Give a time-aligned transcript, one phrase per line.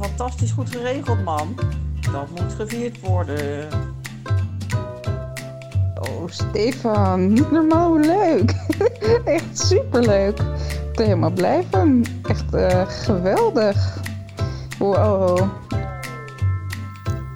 [0.00, 1.54] fantastisch goed geregeld, man.
[2.12, 3.68] Dat moet gevierd worden.
[5.94, 8.54] Oh, Stefan, niet normaal leuk.
[9.24, 10.38] Echt superleuk.
[10.38, 12.06] Ik ben helemaal blij van.
[12.22, 13.98] Echt uh, geweldig.
[14.78, 15.48] Wow.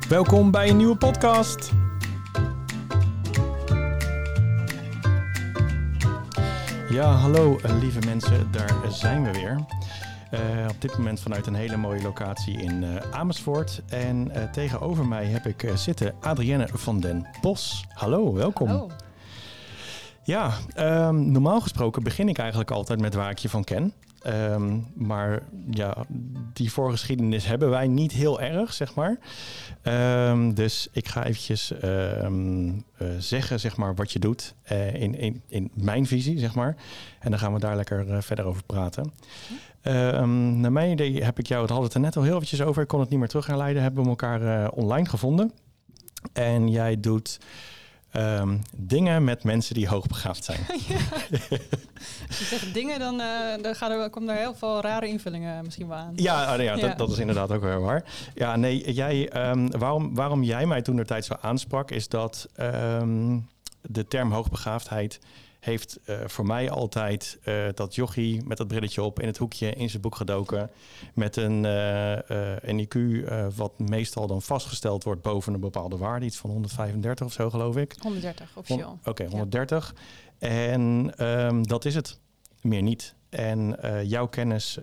[0.09, 1.73] Welkom bij een nieuwe podcast.
[6.89, 9.65] Ja, hallo uh, lieve mensen, daar zijn we weer.
[10.35, 13.83] Uh, op dit moment vanuit een hele mooie locatie in uh, Amersfoort.
[13.89, 17.85] En uh, tegenover mij heb ik zitten Adrienne van den Bos.
[17.89, 18.69] Hallo, welkom.
[18.69, 18.91] Hallo.
[20.23, 23.93] Ja, um, normaal gesproken begin ik eigenlijk altijd met waar ik je van ken.
[24.27, 25.97] Um, maar ja,
[26.53, 29.19] die voorgeschiedenis hebben wij niet heel erg, zeg maar.
[30.31, 35.15] Um, dus ik ga eventjes um, uh, zeggen, zeg maar, wat je doet uh, in,
[35.19, 36.77] in, in mijn visie, zeg maar.
[37.21, 39.13] En dan gaan we daar lekker uh, verder over praten.
[40.61, 42.83] Naar mijn idee heb ik jou, het had het er net al heel eventjes over,
[42.83, 45.53] ik kon het niet meer terug herleiden, hebben we elkaar online gevonden.
[46.33, 47.39] En jij doet
[48.17, 50.61] Um, dingen met mensen die hoogbegaafd zijn.
[50.89, 50.97] ja.
[52.29, 55.65] Als je zegt dingen, dan, uh, dan gaan er, komen er heel veel rare invullingen
[55.65, 56.13] misschien wel aan.
[56.17, 56.81] Ja, uh, ja, ja.
[56.87, 58.05] Dat, dat, is inderdaad ook wel waar.
[58.35, 62.49] Ja, nee, jij, um, waarom, waarom jij mij toen de tijd zo aansprak, is dat
[62.61, 63.49] um,
[63.81, 65.21] de term hoogbegaafdheid
[65.65, 69.73] heeft uh, voor mij altijd uh, dat jochie met dat brilletje op in het hoekje
[69.73, 70.71] in zijn boek gedoken.
[71.15, 72.19] Met een, uh,
[72.61, 72.99] een IQ
[73.55, 76.27] wat meestal dan vastgesteld wordt boven een bepaalde waarde.
[76.27, 77.97] Iets van 135 of zo geloof ik.
[77.99, 78.99] 130 officieel.
[78.99, 79.95] Oké, okay, 130.
[80.39, 80.49] Ja.
[80.49, 82.19] En um, dat is het.
[82.61, 83.15] Meer niet.
[83.29, 84.79] En jouw kennis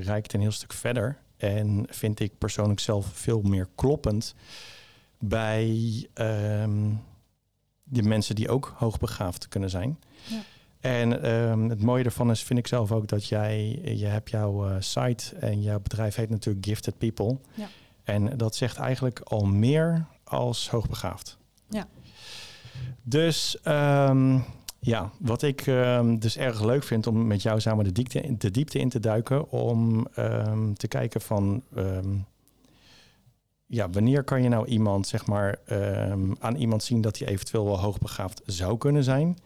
[0.00, 1.18] reikt een heel stuk verder.
[1.36, 4.34] En vind ik persoonlijk zelf veel meer kloppend
[5.18, 7.00] bij um,
[7.92, 9.98] de mensen die ook hoogbegaafd kunnen zijn.
[10.24, 10.40] Ja.
[10.80, 14.68] En um, het mooie ervan is, vind ik zelf ook, dat jij, je hebt jouw
[14.68, 17.38] uh, site en jouw bedrijf heet natuurlijk Gifted People.
[17.54, 17.68] Ja.
[18.04, 21.38] En dat zegt eigenlijk al meer als hoogbegaafd.
[21.68, 21.86] Ja.
[23.02, 24.44] Dus um,
[24.78, 28.50] ja, wat ik um, dus erg leuk vind om met jou samen de diepte, de
[28.50, 30.06] diepte in te duiken, om
[30.74, 31.62] te kijken van
[33.72, 37.64] ja, wanneer kan je nou iemand, zeg maar, um, aan iemand zien dat hij eventueel
[37.64, 39.38] wel hoogbegaafd zou kunnen zijn?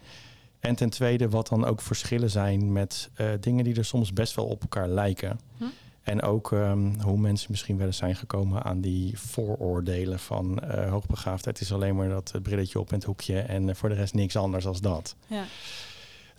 [0.60, 4.34] En ten tweede, wat dan ook verschillen zijn met uh, dingen die er soms best
[4.34, 5.40] wel op elkaar lijken.
[5.56, 5.64] Hm?
[6.02, 10.90] En ook um, hoe mensen misschien wel eens zijn gekomen aan die vooroordelen van uh,
[10.90, 11.58] hoogbegaafdheid.
[11.58, 14.14] Het is alleen maar dat brilletje op in het hoekje en uh, voor de rest
[14.14, 15.16] niks anders als dat.
[15.26, 15.44] Ja.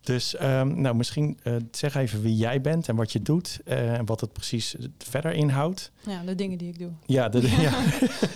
[0.08, 3.98] Dus um, nou, misschien uh, zeg even wie jij bent en wat je doet uh,
[3.98, 5.92] en wat het precies verder inhoudt.
[6.06, 6.92] Ja, de dingen die ik doe.
[7.06, 7.50] Ja, de,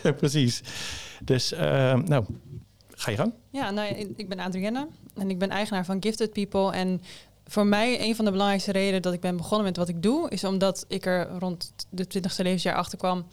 [0.04, 0.62] ja precies.
[1.24, 1.60] Dus uh,
[1.94, 2.26] nou,
[2.90, 3.34] ga je gang.
[3.50, 6.72] Ja, nou, ik ben Adrienne en ik ben eigenaar van Gifted People.
[6.72, 7.02] En
[7.46, 10.30] voor mij een van de belangrijkste redenen dat ik ben begonnen met wat ik doe,
[10.30, 13.26] is omdat ik er rond de 20ste levensjaar achter kwam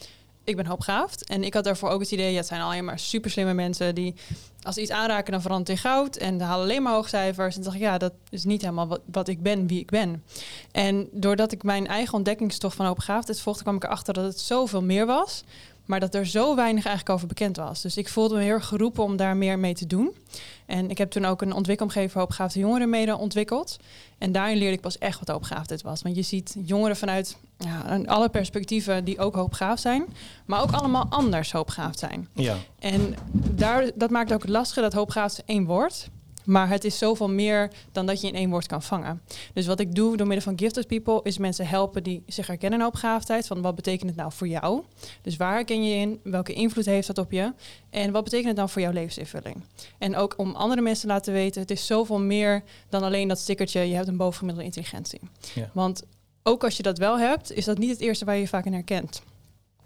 [0.48, 1.24] ik ben hoopgaafd.
[1.24, 3.94] En ik had daarvoor ook het idee, ja, het zijn alleen maar super slimme mensen
[3.94, 4.14] die
[4.62, 6.16] als ze iets aanraken, dan verandert in goud.
[6.16, 7.56] En halen alleen maar hoogcijfers.
[7.56, 10.24] En dacht ik, ja, dat is niet helemaal wat, wat ik ben, wie ik ben.
[10.72, 14.82] En doordat ik mijn eigen ontdekkingstocht van hoopgaafdheid volgde, kwam ik erachter dat het zoveel
[14.82, 15.44] meer was.
[15.84, 17.82] Maar dat er zo weinig eigenlijk over bekend was.
[17.82, 20.14] Dus ik voelde me heel geroepen om daar meer mee te doen.
[20.68, 23.76] En ik heb toen ook een ontwikkelomgeving voor hoopbegaafde jongeren mede ontwikkeld.
[24.18, 26.02] En daarin leerde ik pas echt wat hoopbegaafdheid was.
[26.02, 30.04] Want je ziet jongeren vanuit ja, alle perspectieven die ook hoopbegaafd zijn.
[30.46, 32.28] Maar ook allemaal anders hoopbegaafd zijn.
[32.32, 32.56] Ja.
[32.78, 36.08] En daar, dat maakt ook het lastige dat hoopbegaafd één woord.
[36.48, 39.22] Maar het is zoveel meer dan dat je in één woord kan vangen.
[39.52, 42.78] Dus wat ik doe door middel van Gifted People is mensen helpen die zich herkennen
[42.78, 43.46] in hoopbegaafdheid.
[43.46, 44.82] Van wat betekent het nou voor jou?
[45.22, 46.20] Dus waar herken je in?
[46.22, 47.52] Welke invloed heeft dat op je?
[47.90, 49.56] En wat betekent het dan voor jouw levensinvulling?
[49.98, 53.38] En ook om andere mensen te laten weten, het is zoveel meer dan alleen dat
[53.38, 55.20] stickertje, je hebt een bovengemiddelde intelligentie.
[55.54, 55.70] Ja.
[55.72, 56.02] Want
[56.42, 58.66] ook als je dat wel hebt, is dat niet het eerste waar je je vaak
[58.66, 59.22] in herkent.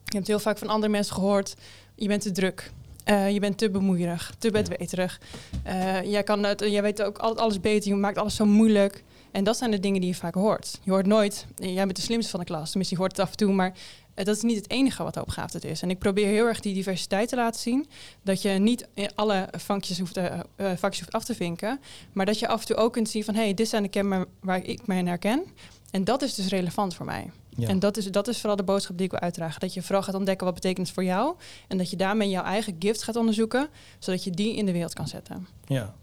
[0.05, 1.55] Je hebt heel vaak van andere mensen gehoord,
[1.95, 2.71] je bent te druk.
[3.11, 5.21] Uh, je bent te bemoeierig, te bedweterig.
[5.67, 9.05] Uh, jij, kan het, jij weet ook altijd alles beter, je maakt alles zo moeilijk.
[9.31, 10.78] En dat zijn de dingen die je vaak hoort.
[10.83, 12.69] Je hoort nooit, jij bent de slimste van de klas.
[12.69, 13.69] Tenminste, je hoort het af en toe, maar
[14.15, 15.83] uh, dat is niet het enige wat hoopbegaafdheid is.
[15.83, 17.87] En ik probeer heel erg die diversiteit te laten zien.
[18.22, 20.21] Dat je niet alle vakjes hoeft,
[20.57, 21.81] vakjes hoeft af te vinken.
[22.13, 23.34] Maar dat je af en toe ook kunt zien van...
[23.34, 25.45] hé, hey, dit zijn de kenmerken waar ik mij in herken.
[25.92, 27.30] En dat is dus relevant voor mij.
[27.48, 27.68] Ja.
[27.68, 29.60] En dat is, dat is vooral de boodschap die ik wil uitdragen.
[29.60, 31.34] Dat je vooral gaat ontdekken wat betekent het voor jou.
[31.68, 33.68] En dat je daarmee jouw eigen gift gaat onderzoeken.
[33.98, 35.47] Zodat je die in de wereld kan zetten.
[35.66, 35.94] Ja.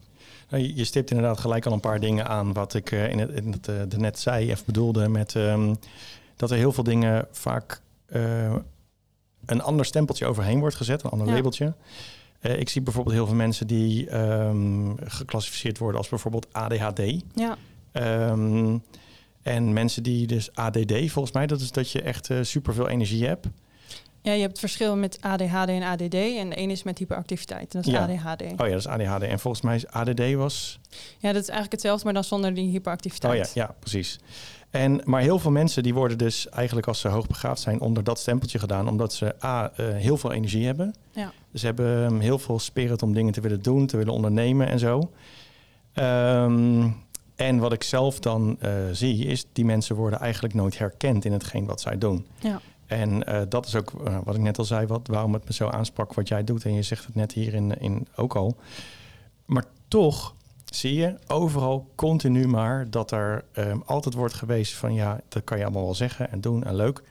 [0.49, 2.53] Nou, je, stipt inderdaad gelijk al een paar dingen aan.
[2.53, 5.07] Wat ik uh, in het, in het uh, net zei, even bedoelde.
[5.07, 5.77] Met um,
[6.35, 8.55] dat er heel veel dingen vaak uh,
[9.45, 11.03] een ander stempeltje overheen wordt gezet.
[11.03, 11.33] Een ander Ja.
[11.33, 11.73] labeltje.
[12.41, 17.01] Ik zie bijvoorbeeld heel veel mensen die um, geclassificeerd worden als bijvoorbeeld ADHD.
[17.35, 17.57] Ja,
[17.93, 18.83] Um,
[19.49, 23.25] en mensen die dus ADD, volgens mij, dat is dat je echt uh, superveel energie
[23.25, 23.47] hebt.
[24.21, 26.13] Ja, je hebt het verschil met ADHD en ADD.
[26.13, 27.71] En de ene is met hyperactiviteit.
[27.71, 27.99] Dat is Ja.
[28.03, 28.41] ADHD.
[28.41, 29.23] Oh ja, dat is ADHD.
[29.23, 30.79] En volgens mij is ADD was...
[31.17, 33.51] Ja, dat is eigenlijk hetzelfde, maar dan zonder die Oh hyperactiviteit.
[33.53, 34.19] ja, ja, precies.
[34.69, 38.19] En, maar heel veel mensen die worden dus eigenlijk als ze hoogbegaafd zijn onder dat
[38.19, 38.87] stempeltje gedaan.
[38.87, 40.95] Omdat ze A, eh, heel veel energie hebben.
[41.11, 41.31] Ja.
[41.53, 44.79] Ze hebben ehm, heel veel spirit om dingen te willen doen, te willen ondernemen en
[44.79, 45.11] zo.
[45.93, 46.89] Ehm,
[47.39, 51.31] en wat ik zelf dan eh, zie, is die mensen worden eigenlijk nooit herkend in
[51.31, 52.27] hetgeen wat zij doen.
[52.39, 52.61] Ja.
[52.85, 55.53] En eh, dat is ook eh, wat ik net al zei, wat, waarom het me
[55.53, 56.65] zo aansprak wat jij doet.
[56.65, 58.55] En je zegt het net hier in, in ook al.
[59.45, 65.19] Maar toch zie je overal continu maar dat er ehm, altijd wordt geweest van ja,
[65.27, 67.03] dat kan je allemaal wel zeggen en doen en leuk.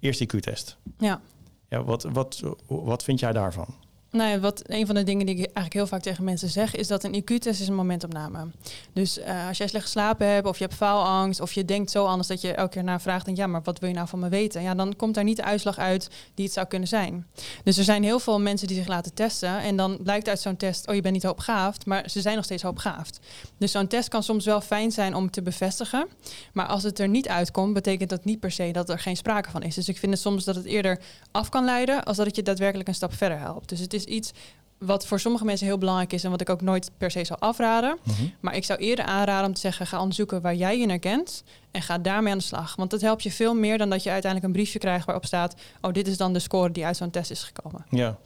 [0.00, 0.76] Eerst die Q-test.
[0.98, 1.20] ja.
[1.68, 3.74] Ja, wat, wat, wat vind jij daarvan?
[4.14, 6.74] Nou ja, wat een van de dingen die ik eigenlijk heel vaak tegen mensen zeg,
[6.74, 8.46] is dat een IQ-test is een momentopname.
[8.92, 12.04] Dus eh, als jij slecht geslapen hebt, of je hebt faalangst, of je denkt zo
[12.04, 14.18] anders dat je elke keer naar vraagt, en ja, maar wat wil je nou van
[14.18, 14.62] me weten?
[14.62, 17.26] Ja, dan komt daar niet de uitslag uit die het zou kunnen zijn.
[17.64, 20.56] Dus er zijn heel veel mensen die zich laten testen, en dan blijkt uit zo'n
[20.56, 23.20] test, oh, je bent niet hoopgaafd, maar ze zijn nog steeds hoopgaafd.
[23.58, 26.08] Dus zo'n test kan soms wel fijn zijn om te bevestigen,
[26.52, 29.50] maar als het er niet uitkomt, betekent dat niet per se dat er geen sprake
[29.50, 29.74] van is.
[29.74, 31.00] Dus ik vind het soms dat het eerder
[31.30, 33.68] af kan leiden, als dat het je daadwerkelijk een stap verder helpt.
[33.68, 34.32] Dus het is iets
[34.78, 37.40] wat voor sommige mensen heel belangrijk is en wat ik ook nooit per se zou
[37.40, 37.98] afraden.
[38.40, 41.82] Maar ik zou eerder aanraden om te zeggen: ga onderzoeken waar jij je herkent en
[41.82, 42.76] ga daarmee aan de slag.
[42.76, 45.54] Want dat helpt je veel meer dan dat je uiteindelijk een briefje krijgt waarop staat:
[45.80, 47.84] oh, dit is dan de score die uit zo'n test is gekomen.
[47.90, 48.18] Ja.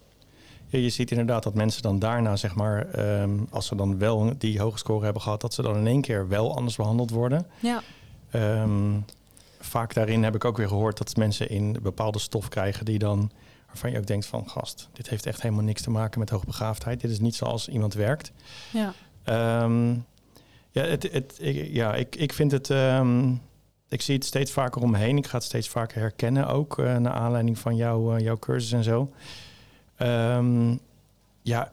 [0.66, 4.32] ja, je ziet inderdaad dat mensen dan daarna, zeg maar, ehm, als ze dan wel
[4.38, 7.46] die hoge score hebben gehad, dat ze dan in één keer wel anders behandeld worden.
[7.60, 7.82] Ja,
[8.30, 9.00] Ehm,
[9.60, 13.30] vaak daarin heb ik ook weer gehoord dat mensen in bepaalde stof krijgen die dan
[13.68, 17.00] waarvan je ook denkt van gast, dit heeft echt helemaal niks te maken met hoogbegaafdheid.
[17.00, 18.32] Dit is niet zoals iemand werkt.
[18.72, 18.92] ja.
[19.24, 19.90] Ehm,
[20.70, 22.70] ja, het, het, ik, ja ik, ik vind het.
[22.70, 23.32] ehm,
[23.88, 25.16] ik zie het steeds vaker om me heen.
[25.16, 28.72] Ik ga het steeds vaker herkennen, ook eh, naar aanleiding van jouw, eh, jouw cursus
[28.72, 29.12] en zo.
[29.96, 30.70] Ehm,
[31.42, 31.72] ja,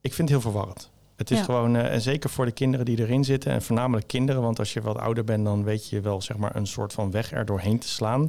[0.00, 0.90] ik vind het heel verwarrend.
[1.16, 1.44] Het is Ja.
[1.44, 4.72] gewoon, eh, en zeker voor de kinderen die erin zitten, en voornamelijk kinderen, want als
[4.72, 7.44] je wat ouder bent, dan weet je wel zeg maar een soort van weg er
[7.44, 8.28] doorheen te slaan.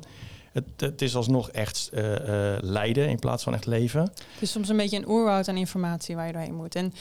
[0.55, 4.01] Het, het is alsnog echt eh, eh, lijden in plaats van echt leven.
[4.01, 6.75] Het is soms een beetje een oerwoud aan informatie waar je doorheen moet.
[6.75, 6.93] En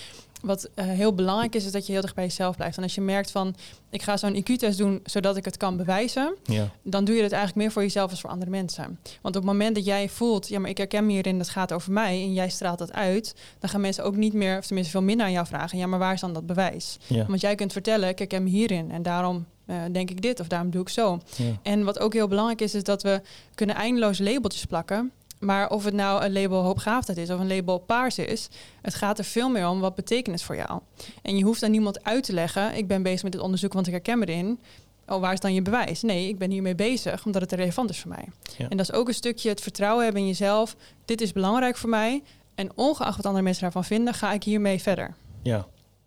[0.42, 2.76] wat eh, heel belangrijk is, is dat je heel dicht bij jezelf blijft.
[2.76, 3.54] En als je merkt van,
[3.90, 7.32] ik ga zo'n IQ-test doen zodat ik het kan bewijzen, Ja, dan doe je het
[7.32, 8.98] eigenlijk meer voor jezelf als voor andere mensen.
[9.02, 11.72] Want op het moment dat jij voelt, ja, maar ik herken me hierin, dat gaat
[11.72, 14.92] over mij, en jij straalt dat uit, dan gaan mensen ook niet meer, of tenminste
[14.92, 16.98] veel minder aan jou vragen, ja, maar waar is dan dat bewijs?
[17.06, 20.40] ja, Want jij kunt vertellen, ik herken me hierin, en daarom eh, denk ik dit,
[20.40, 21.20] of daarom doe ik zo.
[21.36, 21.44] ja.
[21.62, 23.20] En wat ook heel belangrijk is, is dat we
[23.54, 25.12] kunnen eindeloos labeltjes plakken.
[25.38, 28.48] Maar of het nou een label hoopgaafdheid is of een label paars is,
[28.82, 30.80] het gaat er veel meer om wat betekent het voor jou.
[31.22, 33.86] En je hoeft aan niemand uit te leggen, ik ben bezig met dit onderzoek, want
[33.86, 34.60] ik herken me erin.
[35.08, 36.02] Oh, waar is dan je bewijs?
[36.02, 38.24] Nee, ik ben hiermee bezig omdat het relevant is voor mij.
[38.58, 38.68] Ja.
[38.68, 40.76] En dat is ook een stukje het vertrouwen hebben in jezelf.
[41.04, 42.22] Dit is belangrijk voor mij.
[42.54, 45.14] En ongeacht wat andere mensen daarvan vinden, ga ik hiermee verder.
[45.42, 45.66] Ja.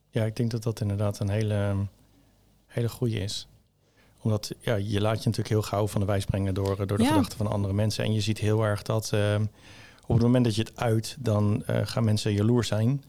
[0.10, 1.75] ja, ik denk dat dat inderdaad een hele,
[2.77, 3.47] hele goede is.
[4.21, 7.03] Omdat ja, je laat je natuurlijk heel gauw van de wijs brengen door, door de
[7.03, 7.09] Ja.
[7.09, 8.03] gedachten van andere mensen.
[8.03, 9.35] En je ziet heel erg dat eh,
[10.06, 13.03] op het moment dat je het uit, dan eh, gaan mensen jaloers zijn.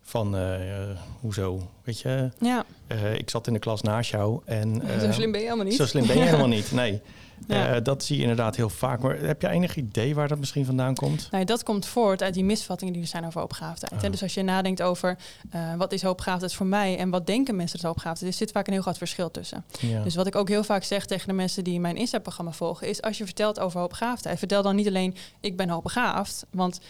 [0.00, 1.70] Van, eh, eh, hoezo?
[1.84, 4.82] Weet je, Ja, eh, ik zat in de klas naast jou en...
[5.00, 5.76] zo eh, slim ben je helemaal niet.
[5.76, 7.00] Zo slim ben je helemaal niet, nee.
[7.46, 7.74] Ja.
[7.74, 9.00] Eh, dat zie je inderdaad heel vaak.
[9.00, 11.28] Maar heb je enig idee waar dat misschien vandaan komt?
[11.30, 14.00] Nou, dat komt voort uit die misvattingen die er zijn over hoopbegaafdheid.
[14.00, 14.06] hè.
[14.06, 14.12] Ah.
[14.12, 15.16] Dus als je nadenkt over
[15.50, 18.66] eh, wat is hoopbegaafdheid voor mij en wat denken mensen dat hoopbegaafdheid is, zit vaak
[18.66, 19.64] een heel groot verschil tussen.
[19.80, 20.02] Ja.
[20.02, 23.02] Dus wat ik ook heel vaak zeg tegen de mensen die mijn Insta-programma volgen, is
[23.02, 26.80] als je vertelt over hoopbegaafdheid, vertel dan niet alleen ik ben hoopbegaafd, want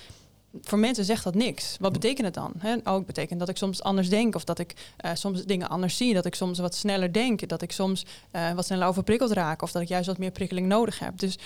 [0.62, 1.76] voor mensen zegt dat niks.
[1.80, 2.52] Wat betekent het dan?
[2.84, 5.96] Oh, het betekent dat ik soms anders denk of dat ik eh, soms dingen anders
[5.96, 9.62] zie, dat ik soms wat sneller denk, dat ik soms eh, wat sneller overprikkeld raak
[9.62, 11.18] of dat ik juist wat meer prikkeling nodig heb.
[11.18, 11.38] Dus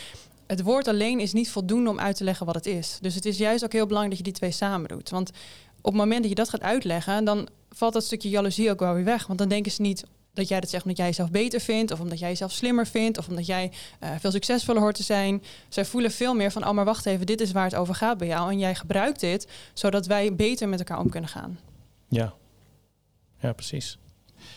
[0.47, 2.99] het woord alleen is niet voldoende om uit te leggen wat het is.
[3.00, 5.11] Dus het is juist ook heel belangrijk dat je die twee samen doet.
[5.11, 5.31] Want
[5.81, 8.95] op het moment dat je dat gaat uitleggen, dan valt dat stukje jaloezie ook wel
[8.95, 9.27] weer weg.
[9.27, 10.05] Want dan denken ze niet
[10.38, 13.18] dat jij dat zegt omdat jij jezelf beter vindt, of omdat jij jezelf slimmer vindt,
[13.18, 15.42] of omdat jij eh, veel succesvoller hoort te zijn.
[15.68, 18.18] Zij voelen veel meer van, oh maar wacht even, dit is waar het over gaat
[18.18, 18.50] bij jou.
[18.50, 21.59] En jij gebruikt dit, zodat wij beter met elkaar om kunnen gaan.
[22.09, 22.35] Ja,
[23.40, 23.99] ja precies.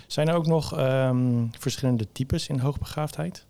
[0.07, 3.45] Zijn er ook nog ehm, verschillende types in hoogbegaafdheid?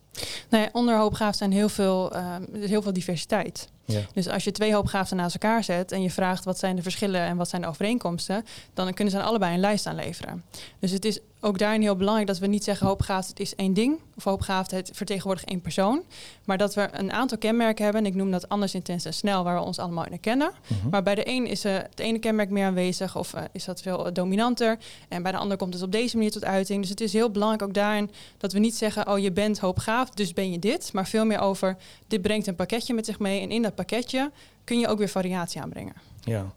[0.50, 2.16] Nou ja, onder hoopgaaf zijn heel veel,
[2.52, 3.70] is heel veel diversiteit.
[3.86, 4.02] Ja.
[4.14, 7.22] Dus als je twee hoopgaafden naast elkaar zet en je vraagt wat zijn de verschillen
[7.22, 10.44] en wat zijn de overeenkomsten, dan kunnen ze aan allebei een lijst aanleveren.
[10.80, 14.00] Dus het is ook daarin heel belangrijk dat we niet zeggen hoopbegaafdheid is één ding
[14.16, 16.04] of hoopbegaafdheid vertegenwoordigt één persoon,
[16.46, 18.02] maar dat we een aantal kenmerken hebben.
[18.02, 20.52] En ik noem dat anders, intens en snel, waar we ons allemaal in herkennen.
[20.68, 20.90] Mhm.
[20.90, 23.82] Maar bij de een is eh, het ene kenmerk meer aanwezig of eh, is dat
[23.82, 24.78] veel eh, dominanter.
[25.08, 26.82] En bij de ander komt het op deze manier tot uiting.
[26.82, 30.10] Dus het is heel belangrijk ook daarin dat we niet zeggen, oh je bent hoopgaaf,
[30.10, 30.94] dus ben je dit.
[30.94, 33.42] Maar veel meer over, dit brengt een pakketje met zich mee.
[33.42, 34.32] En in dat pakketje
[34.64, 35.94] kun je ook weer variatie aanbrengen.
[36.24, 36.54] Ja.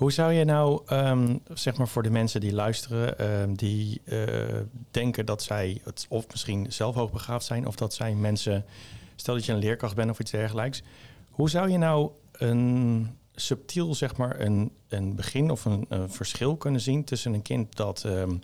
[0.00, 4.26] Hoe zou je nou, ehm, zeg maar voor de mensen die luisteren, ehm, die eh,
[4.90, 8.64] denken dat zij het of misschien zelf hoogbegaafd zijn, of dat zijn mensen,
[9.16, 10.82] stel dat je een leerkracht bent of iets dergelijks.
[11.30, 16.56] Hoe zou je nou een subtiel, zeg maar, een, een begin of een, een verschil
[16.56, 18.36] kunnen zien tussen een kind dat ehm,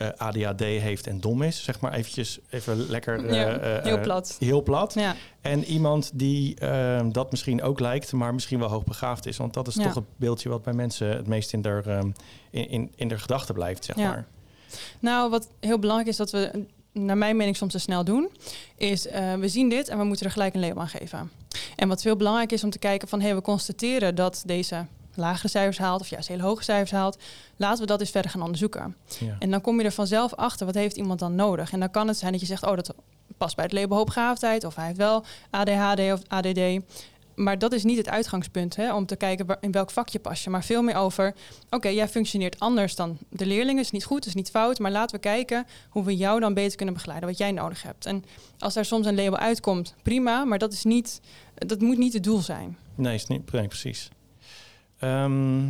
[0.00, 4.00] eh, ADHD heeft en dom is, zeg maar eventjes even lekker eh, Ja, eh, heel
[4.00, 4.36] plat.
[4.38, 4.94] heel plat.
[4.94, 9.36] Ja, En iemand die ehm, dat misschien ook lijkt, maar misschien wel hoogbegaafd is.
[9.36, 9.82] Want dat is Ja.
[9.82, 12.10] toch het beeldje wat bij mensen het meest in de, ehm,
[12.50, 14.26] in, in, in gedachten blijft, zeg maar.
[15.00, 18.30] Nou, wat heel belangrijk is dat we, naar mijn mening, soms te snel doen,
[18.76, 19.02] is
[19.38, 21.30] we zien dit en we moeten er gelijk een label aan geven.
[21.76, 24.86] En wat veel belangrijk is om te kijken van, hé, hey, we constateren dat deze
[25.14, 27.18] lagere cijfers haalt of juist hele hoge cijfers haalt.
[27.56, 28.96] Laten we dat eens verder gaan onderzoeken.
[29.18, 29.36] Ja.
[29.38, 31.72] En dan kom je er vanzelf achter, wat heeft iemand dan nodig?
[31.72, 32.94] En dan kan het zijn dat je zegt, oh, dat
[33.38, 36.60] past bij het label hoogbegaafdheid of hij heeft wel ADHD of ADD.
[37.34, 40.44] Maar dat is niet het uitgangspunt hè, om te kijken waar- in welk vakje pas
[40.44, 40.50] je.
[40.50, 41.34] Maar veel meer over,
[41.70, 43.82] oké, jij functioneert anders dan de leerlingen.
[43.82, 44.78] Is niet goed, is niet fout.
[44.78, 47.28] Maar laten we kijken hoe we jou dan beter kunnen begeleiden.
[47.28, 48.06] Wat jij nodig hebt.
[48.06, 48.24] En
[48.58, 50.44] als daar soms een label uitkomt, prima.
[50.44, 51.20] Maar dat, is niet,
[51.54, 52.78] dat moet niet het doel zijn.
[52.94, 54.08] Nee, is niet, nee, precies.
[55.00, 55.62] Ehm,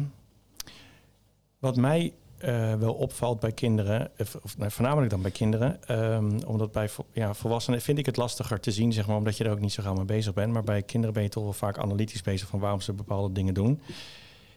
[1.58, 4.10] wat mij eh, wel opvalt bij kinderen,
[4.42, 8.60] of, nou, voornamelijk dan bij kinderen, ehm, omdat bij ja, volwassenen vind ik het lastiger
[8.60, 10.52] te zien, zeg maar, omdat je er ook niet zo gauw mee bezig bent.
[10.52, 13.54] Maar bij kinderen ben je toch wel vaak analytisch bezig van waarom ze bepaalde dingen
[13.54, 13.80] doen.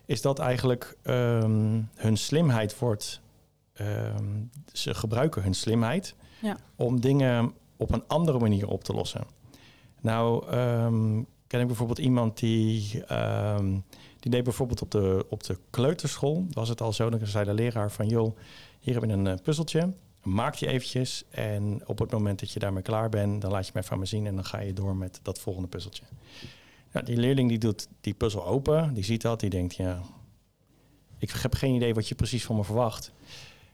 [0.05, 3.21] Is dat eigenlijk ehm, hun slimheid wordt,
[4.73, 6.57] ze gebruiken hun slimheid Ja.
[6.75, 9.23] om dingen op een andere manier op te lossen.
[10.01, 10.45] Nou,
[11.47, 13.03] ken ik bijvoorbeeld iemand die,
[14.23, 17.53] die deed bijvoorbeeld op de, op de kleuterschool, was het al zo, dan zei de
[17.53, 18.37] leraar van, joh,
[18.79, 22.59] hier heb je een eh, puzzeltje, maak die eventjes en op het moment dat je
[22.59, 24.95] daarmee klaar bent, dan laat je even aan me zien en dan ga je door
[24.95, 26.03] met dat volgende puzzeltje.
[27.03, 30.01] Die leerling die doet die puzzel open, die ziet dat, die denkt, ja,
[31.17, 33.11] ik heb geen idee wat je precies van me verwacht.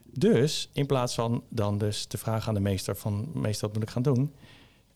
[0.04, 3.86] Dus in plaats van dan dus de vraag aan de meester van meester wat moet
[3.86, 4.32] ik gaan doen,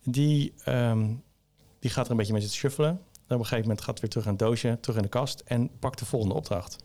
[0.05, 1.13] die, ehm,
[1.79, 3.01] die gaat er een beetje mee zitten shuffelen.
[3.25, 5.43] Op een gegeven moment gaat het weer terug aan het doosje, terug in de kast
[5.47, 6.77] en pakt de volgende opdracht.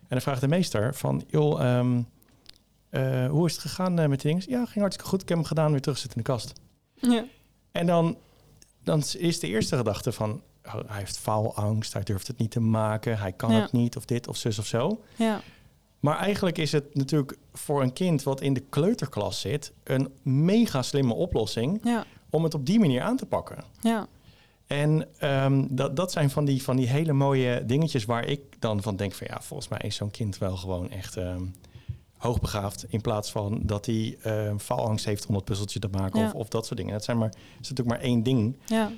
[0.00, 2.02] En dan vraagt de meester van, joh, ehm,
[2.90, 4.50] eh, hoe is het gegaan eh, met die dingen?
[4.50, 5.22] Ja, ging hartstikke goed.
[5.22, 6.52] Ik heb hem gedaan, weer terug zitten in de kast.
[6.94, 7.24] Ja.
[7.72, 8.16] En dan,
[8.82, 12.60] dan is de eerste gedachte van, oh, hij heeft faalangst, hij durft het niet te
[12.60, 13.60] maken, hij kan Ja.
[13.60, 15.02] het niet, of dit of zus of zo.
[15.16, 15.40] Ja.
[16.00, 20.82] Maar eigenlijk is het natuurlijk voor een kind wat in de kleuterklas zit, een mega
[20.82, 22.04] slimme oplossing Ja.
[22.30, 23.64] om het op die manier aan te pakken.
[23.80, 24.06] Ja.
[24.66, 28.82] En ehm, dat, dat zijn van die, van die hele mooie dingetjes waar ik dan
[28.82, 31.42] van denk van ja, volgens mij is zo'n kind wel gewoon echt ehm,
[32.16, 32.84] hoogbegaafd.
[32.88, 36.26] In plaats van dat hij ehm, faalangst heeft om het puzzeltje te maken Ja.
[36.26, 36.92] of, of dat soort dingen.
[36.92, 38.56] Dat zijn maar, is natuurlijk maar één ding.
[38.66, 38.90] Ja.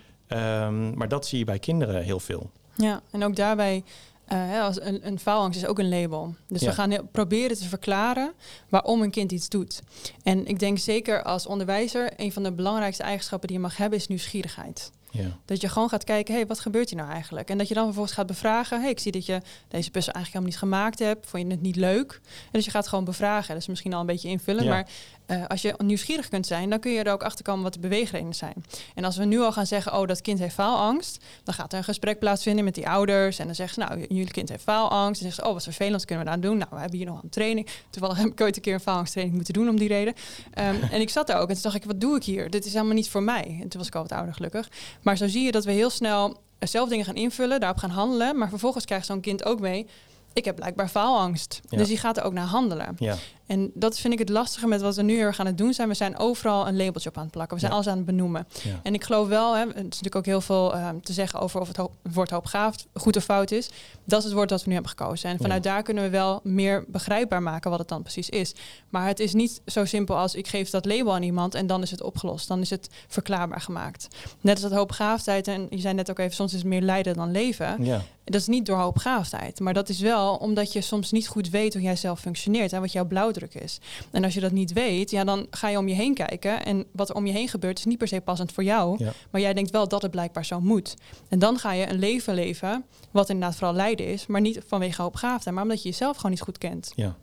[0.95, 2.51] Maar dat zie je bij kinderen heel veel.
[2.75, 3.85] Ja, en ook daarbij,
[4.25, 6.35] eh, als een, een faalangst is ook een label.
[6.47, 6.69] Dus Ja.
[6.69, 8.33] we gaan proberen te verklaren
[8.69, 9.83] waarom een kind iets doet.
[10.23, 13.99] En ik denk zeker als onderwijzer, een van de belangrijkste eigenschappen die je mag hebben
[13.99, 14.91] is nieuwsgierigheid.
[15.17, 17.51] Ja, Dat je gewoon gaat kijken, hé, hey, wat gebeurt hier nou eigenlijk?
[17.51, 20.27] En dat je dan vervolgens gaat bevragen, hey, ik zie dat je deze puzzel eigenlijk
[20.27, 21.27] helemaal niet gemaakt hebt.
[21.27, 22.21] Vond je het niet leuk?
[22.25, 23.49] En dus je gaat gewoon bevragen.
[23.53, 24.71] Dat is misschien al een beetje invullen, Ja.
[24.71, 24.87] maar
[25.27, 27.79] eh, als je nieuwsgierig kunt zijn, dan kun je er ook achter komen wat de
[27.79, 28.65] beweegredenen zijn.
[28.95, 31.79] En als we nu al gaan zeggen, oh, dat kind heeft faalangst, dan gaat er
[31.79, 33.39] een gesprek plaatsvinden met die ouders.
[33.39, 35.21] En dan zeggen ze, nou, jullie kind heeft faalangst.
[35.21, 36.59] En zeggen ze, oh, wat vervelend, kunnen we daar doen?
[36.59, 37.69] Nou, we hebben hier nog een training.
[37.91, 40.15] Toevallig heb ik ooit een keer een faalangsttraining moeten doen om die reden.
[40.53, 42.51] Ehm, en ik zat daar ook en toen dacht ik, wat doe ik hier?
[42.51, 43.59] Dit is helemaal niet voor mij.
[43.61, 44.69] En toen was ik al wat ouder, gelukkig.
[45.03, 47.91] Maar zo zie je dat we heel snel eh, zelf dingen gaan invullen, daarop gaan
[47.91, 48.39] handelen.
[48.39, 49.87] Maar vervolgens krijgt zo'n kind ook mee,
[50.33, 51.61] ik heb blijkbaar faalangst.
[51.69, 51.79] Ja.
[51.79, 52.97] Dus die gaat er ook naar handelen.
[52.99, 53.17] ja,
[53.47, 55.73] En dat vind ik het lastige met wat we nu heel erg aan het doen
[55.75, 55.89] zijn.
[55.89, 57.55] We zijn overal een labeltje op aan het plakken.
[57.55, 57.79] We zijn Ja.
[57.79, 58.47] alles aan het benoemen.
[58.63, 58.81] ja.
[58.83, 61.61] En ik geloof wel, hè, het is natuurlijk ook heel veel eh, te zeggen over
[61.61, 63.69] of het ho- woord hoopgaafd goed of fout is.
[64.05, 65.31] Dat is het woord dat we nu hebben gekozen.
[65.31, 68.55] En vanuit daar kunnen we wel meer begrijpbaar maken wat het dan precies is.
[68.89, 71.83] Maar het is niet zo simpel als ik geef dat label aan iemand en dan
[71.83, 72.49] is het opgelost.
[72.49, 74.09] Dan is het verklaarbaar gemaakt.
[74.41, 77.15] Net als dat hoopgaafdheid, en je zei net ook even, soms is het meer lijden
[77.15, 77.85] dan leven.
[77.85, 78.03] ja.
[78.25, 81.73] Dat is niet door hoopgaafdheid, maar dat is wel omdat je soms niet goed weet
[81.73, 83.05] hoe jij zelf functioneert en wat jouw
[83.37, 83.79] blauwdruk is.
[84.11, 86.87] En als je dat niet weet, ja, dan ga je om je heen kijken en
[86.93, 89.13] wat er om je heen gebeurt is niet per se passend voor jou, Ja.
[89.31, 90.95] maar jij denkt wel dat het blijkbaar zo moet.
[91.29, 95.03] En dan ga je een leven leven wat inderdaad vooral lijden is, maar niet vanwege
[95.03, 96.93] hoopgaafdheid, maar omdat je jezelf gewoon niet goed kent.
[96.95, 97.17] ja.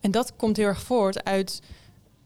[0.00, 1.62] En dat komt heel erg voort uit,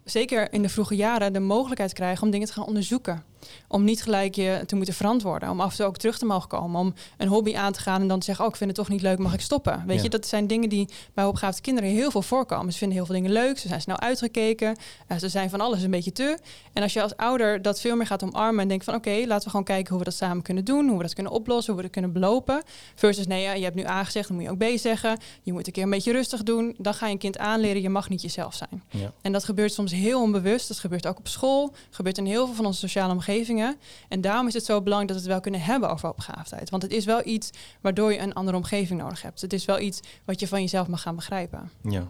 [0.04, 3.24] zeker in de vroege jaren, de mogelijkheid krijgen om dingen te gaan onderzoeken.
[3.68, 5.50] Om niet gelijk je te moeten verantwoorden.
[5.50, 6.80] Om af en toe ook terug te mogen komen.
[6.80, 8.44] Om een hobby aan te gaan en dan te zeggen...
[8.44, 9.82] oh, ik vind het toch niet leuk, mag ik stoppen?
[9.86, 10.02] Weet Ja.
[10.02, 12.72] je, dat zijn dingen die bij hoogbegaafde kinderen heel veel voorkomen.
[12.72, 14.76] Ze vinden heel veel dingen leuk, ze zijn snel uitgekeken.
[15.06, 16.38] eh, ze zijn van alles een beetje te.
[16.72, 18.94] En als je als ouder dat veel meer gaat omarmen en denkt van...
[18.94, 20.88] oké, laten we gewoon kijken hoe we dat samen kunnen doen.
[20.88, 22.62] Hoe we dat kunnen oplossen, hoe we dat kunnen belopen.
[22.94, 25.18] Versus, nee, ja, je hebt nu A gezegd, dan moet je ook B zeggen.
[25.42, 26.74] Je moet een keer een beetje rustig doen.
[26.78, 28.82] Dan ga je een kind aanleren, je mag niet jezelf zijn.
[28.90, 29.12] Ja.
[29.22, 30.68] En dat gebeurt soms heel onbewust.
[30.68, 31.72] Dat gebeurt ook op school.
[31.90, 33.76] gebeurt in heel veel van onze sociale omgevingen.
[34.08, 36.70] En daarom is het zo belangrijk dat we het wel kunnen hebben over hoogbegaafdheid.
[36.70, 37.50] Want het is wel iets
[37.80, 39.40] waardoor je een andere omgeving nodig hebt.
[39.40, 41.70] Het is wel iets wat je van jezelf mag gaan begrijpen.
[41.82, 42.08] Ja.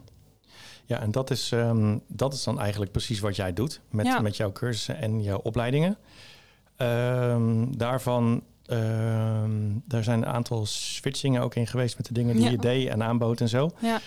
[0.87, 4.21] Ja, en dat is, ehm, dat is dan eigenlijk precies wat jij doet met, Ja.
[4.21, 5.97] met jouw cursussen en jouw opleidingen.
[6.77, 9.51] Ehm, daarvan, ehm,
[9.85, 12.51] daar zijn een aantal switchingen ook in geweest met de dingen die Ja.
[12.51, 13.71] je deed en aanbood en zo.
[13.81, 14.01] Ja,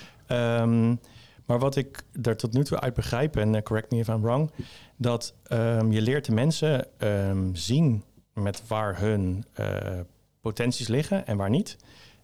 [1.46, 4.22] maar wat ik er tot nu toe uit begrijp, en eh, correct me if I'm
[4.22, 4.52] wrong,
[4.98, 10.00] dat ehm, je leert de mensen ehm, zien met waar hun eh,
[10.42, 11.78] potenties liggen en waar niet.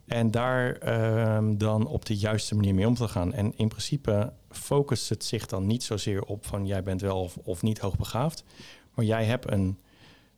[0.05, 3.33] En daar ehm, dan op de juiste manier mee om te gaan.
[3.33, 7.37] En in principe focust het zich dan niet zozeer op van jij bent wel of,
[7.43, 8.43] of niet hoogbegaafd.
[8.93, 9.79] Maar jij hebt een,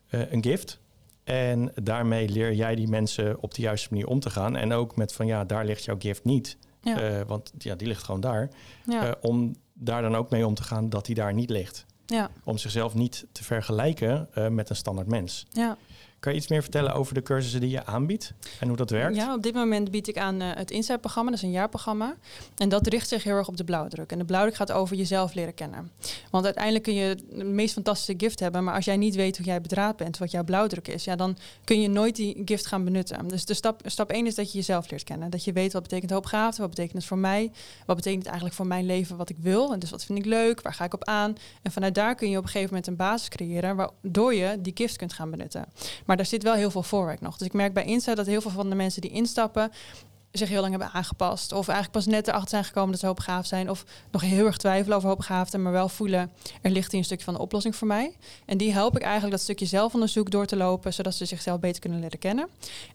[0.08, 0.80] eh, een gift.
[1.24, 4.56] En daarmee leer jij die mensen op de juiste manier om te gaan.
[4.56, 6.58] En ook met van ja, daar ligt jouw gift niet.
[6.82, 8.50] ja, Eh, want ja, die ligt gewoon daar.
[8.86, 11.86] ja, om daar dan ook mee om te gaan dat die daar niet ligt.
[12.06, 15.46] Ja, Om zichzelf niet te vergelijken eh, met een standaard mens.
[15.52, 15.78] ja.
[16.26, 19.16] Kan je iets meer vertellen over de cursussen die je aanbiedt en hoe dat werkt?
[19.16, 21.30] Ja, op dit moment bied ik aan eh, het Insight-programma.
[21.30, 22.16] Dat is een jaarprogramma.
[22.58, 24.12] En dat richt zich heel erg op de blauwdruk.
[24.12, 25.92] En de blauwdruk gaat over jezelf leren kennen.
[26.32, 28.64] Want uiteindelijk kun je de meest fantastische gift hebben.
[28.64, 31.38] Maar als jij niet weet hoe jij bedraad bent, wat jouw blauwdruk is, ja, dan
[31.64, 33.28] kun je nooit die gift gaan benutten.
[33.28, 35.30] Dus de stap, stap 1 is dat je jezelf leert kennen.
[35.30, 37.52] Dat je weet wat betekent hoopgaafde, wat betekent het voor mij,
[37.86, 39.74] wat betekent het eigenlijk voor mijn leven wat ik wil.
[39.74, 41.36] En dus wat vind ik leuk, waar ga ik op aan.
[41.62, 44.74] En vanuit daar kun je op een gegeven moment een basis creëren waardoor je die
[44.76, 45.66] gift kunt gaan benutten.
[46.06, 47.38] Maar daar zit wel heel veel voorwerk nog.
[47.38, 49.72] Dus ik merk bij Insta dat heel veel van de mensen die instappen
[50.38, 51.52] zich heel lang hebben aangepast.
[51.52, 53.70] Of eigenlijk pas net erachter zijn gekomen dat ze hoopbegaafd zijn.
[53.70, 56.32] Of nog heel erg twijfelen over hoopbegaafden, maar wel voelen...
[56.62, 58.16] er ligt hier een stukje van de oplossing voor mij.
[58.46, 60.94] En die help ik eigenlijk dat stukje zelfonderzoek door te lopen...
[60.94, 62.48] zodat ze zichzelf beter kunnen leren kennen.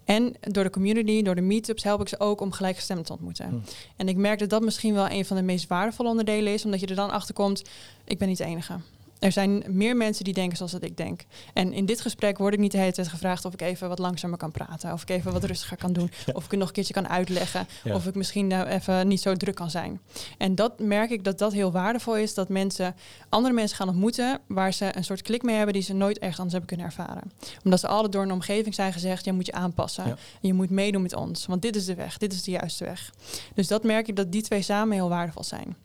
[0.05, 1.83] En door de community, door de meetups...
[1.83, 3.49] help ik ze ook om gelijkgestemden te ontmoeten.
[3.49, 3.57] Hm.
[3.97, 6.65] En ik merk dat dat misschien wel een van de meest waardevolle onderdelen is...
[6.65, 7.63] omdat je er dan achter komt,
[8.05, 8.79] ik ben niet de enige.
[9.21, 11.25] Er zijn meer mensen die denken zoals dat ik denk.
[11.53, 13.99] En in dit gesprek word ik niet de hele tijd gevraagd of ik even wat
[13.99, 14.93] langzamer kan praten.
[14.93, 16.11] Of ik even wat rustiger kan doen.
[16.27, 16.33] Ja.
[16.33, 17.67] Of ik het nog een keertje kan uitleggen.
[17.85, 17.95] Ja.
[17.95, 20.01] Of ik misschien eh, even niet zo druk kan zijn.
[20.39, 22.35] En dat merk ik dat dat heel waardevol is.
[22.35, 22.95] Dat mensen
[23.29, 26.39] andere mensen gaan ontmoeten waar ze een soort klik mee hebben die ze nooit ergens
[26.39, 27.33] anders hebben kunnen ervaren.
[27.65, 30.07] Omdat ze altijd door een omgeving zijn gezegd, je moet je aanpassen.
[30.07, 30.17] Ja.
[30.41, 31.47] Je moet meedoen met ons.
[31.47, 32.19] Want dit is de weg.
[32.19, 33.13] Dit is de juiste weg.
[33.55, 35.77] Dus dat merk ik dat die twee samen heel waardevol zijn.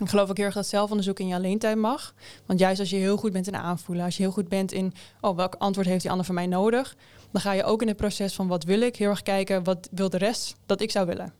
[0.00, 2.14] Ik geloof ook heel erg dat zelfonderzoek in je alleentijd mag.
[2.46, 4.94] Want juist als je heel goed bent in aanvoelen, als je heel goed bent in
[5.20, 6.96] oh, welk antwoord heeft die ander van mij nodig,
[7.30, 9.88] dan ga je ook in het proces van wat wil ik heel erg kijken, wat
[9.90, 11.32] wil de rest dat ik zou willen.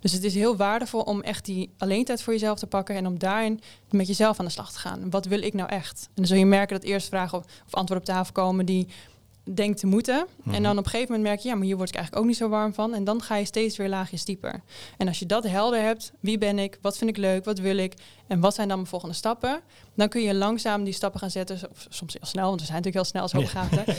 [0.00, 3.18] Dus het is heel waardevol om echt die alleentijd voor jezelf te pakken en om
[3.18, 5.10] daarin met jezelf aan de slag te gaan.
[5.10, 6.04] Wat wil ik nou echt?
[6.06, 8.88] En dan zul je merken dat eerst vragen of antwoorden op tafel komen die
[9.54, 10.26] denkt te moeten.
[10.42, 10.54] Mhm.
[10.54, 12.30] En dan op een gegeven moment merk je, ja, maar hier word ik eigenlijk ook
[12.30, 12.94] niet zo warm van.
[12.94, 14.62] En dan ga je steeds weer laagjes dieper.
[14.96, 17.76] En als je dat helder hebt, wie ben ik, wat vind ik leuk, wat wil
[17.76, 17.94] ik
[18.26, 19.60] en wat zijn dan mijn volgende stappen,
[19.94, 22.82] dan kun je langzaam die stappen gaan zetten, of soms heel snel, want we zijn
[22.82, 23.84] natuurlijk heel snel als hoogbegaafden.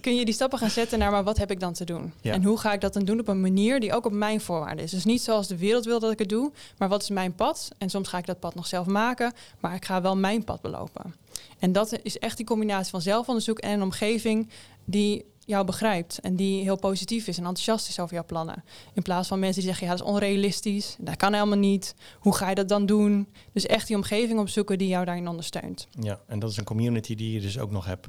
[0.00, 2.12] Kun je die stappen gaan zetten naar, maar wat heb ik dan te doen?
[2.20, 2.32] Ja.
[2.32, 4.84] En hoe ga ik dat dan doen op een manier die ook op mijn voorwaarden
[4.84, 4.90] is?
[4.90, 7.70] Dus niet zoals de wereld wil dat ik het doe, maar wat is mijn pad?
[7.78, 10.60] En soms ga ik dat pad nog zelf maken, maar ik ga wel mijn pad
[10.60, 11.14] belopen.
[11.58, 14.48] En dat is echt die combinatie van zelfonderzoek en een omgeving
[14.84, 18.64] die jou begrijpt en die heel positief is en enthousiast is over jouw plannen.
[18.94, 21.94] In plaats van mensen die zeggen, ja, dat is onrealistisch, dat kan helemaal niet.
[22.18, 23.28] Hoe ga je dat dan doen?
[23.52, 25.88] Dus echt die omgeving opzoeken die jou daarin ondersteunt.
[26.00, 28.08] Ja, en dat is een community die je dus ook nog hebt.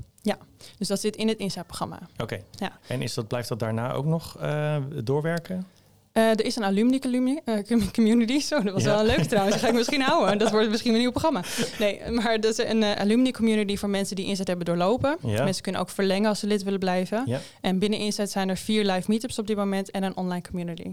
[0.78, 2.00] Dus dat zit in het Insta-programma.
[2.18, 2.40] Oké.
[2.52, 2.80] Ja.
[2.88, 5.66] En is dat, blijft dat daarna ook nog eh, doorwerken?
[6.14, 8.40] Eh, er is een alumni community, eh, com- community.
[8.40, 8.90] Zo, dat was Ja.
[8.90, 9.54] wel een leuk trouwens.
[9.56, 10.38] Dat ga ik misschien houden.
[10.38, 11.44] Dat wordt misschien een nieuw programma.
[11.80, 15.18] Nee, maar dat is een eh, alumni community voor mensen die Inzet hebben doorlopen.
[15.22, 15.44] Dus Ja.
[15.44, 17.24] mensen kunnen ook verlengen als ze lid willen blijven.
[17.26, 17.40] Ja.
[17.62, 20.90] En binnen Inzet zijn er vier live meetups op dit moment en een online community.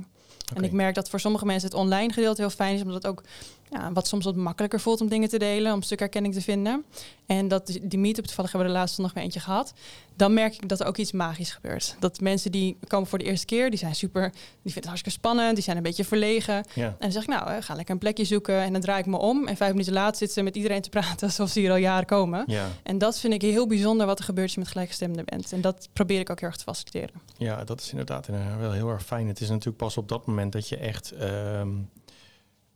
[0.54, 3.06] En ik merk dat voor sommige mensen het online gedeelte heel fijn is, omdat het
[3.06, 3.22] ook
[3.70, 6.40] ja, wat soms wat makkelijker voelt om dingen te delen, om een stuk herkenning te
[6.40, 6.84] vinden.
[7.26, 9.72] En dat die meetup, toevallig hebben we de laatste nog weer eentje gehad.
[10.16, 11.96] Dan merk ik dat er ook iets magisch gebeurt.
[11.98, 15.18] Dat mensen die komen voor de eerste keer, die zijn super, die vinden het hartstikke
[15.18, 16.64] spannend, die zijn een beetje verlegen.
[16.74, 16.84] Ja.
[16.84, 18.60] En dan zeg ik, nou, eh, ga lekker een plekje zoeken.
[18.60, 19.46] En dan draai ik me om.
[19.46, 22.06] En vijf minuten later zitten ze met iedereen te praten alsof ze hier al jaren
[22.06, 22.44] komen.
[22.46, 22.68] Ja.
[22.82, 25.52] En dat vind ik heel bijzonder wat er gebeurt als je met gelijkgestemden bent.
[25.52, 27.20] En dat probeer ik ook heel erg te faciliteren.
[27.36, 29.28] ja, dat is inderdaad eh, wel heel erg fijn.
[29.28, 31.68] Het is natuurlijk pas op dat moment dat je echt ehm,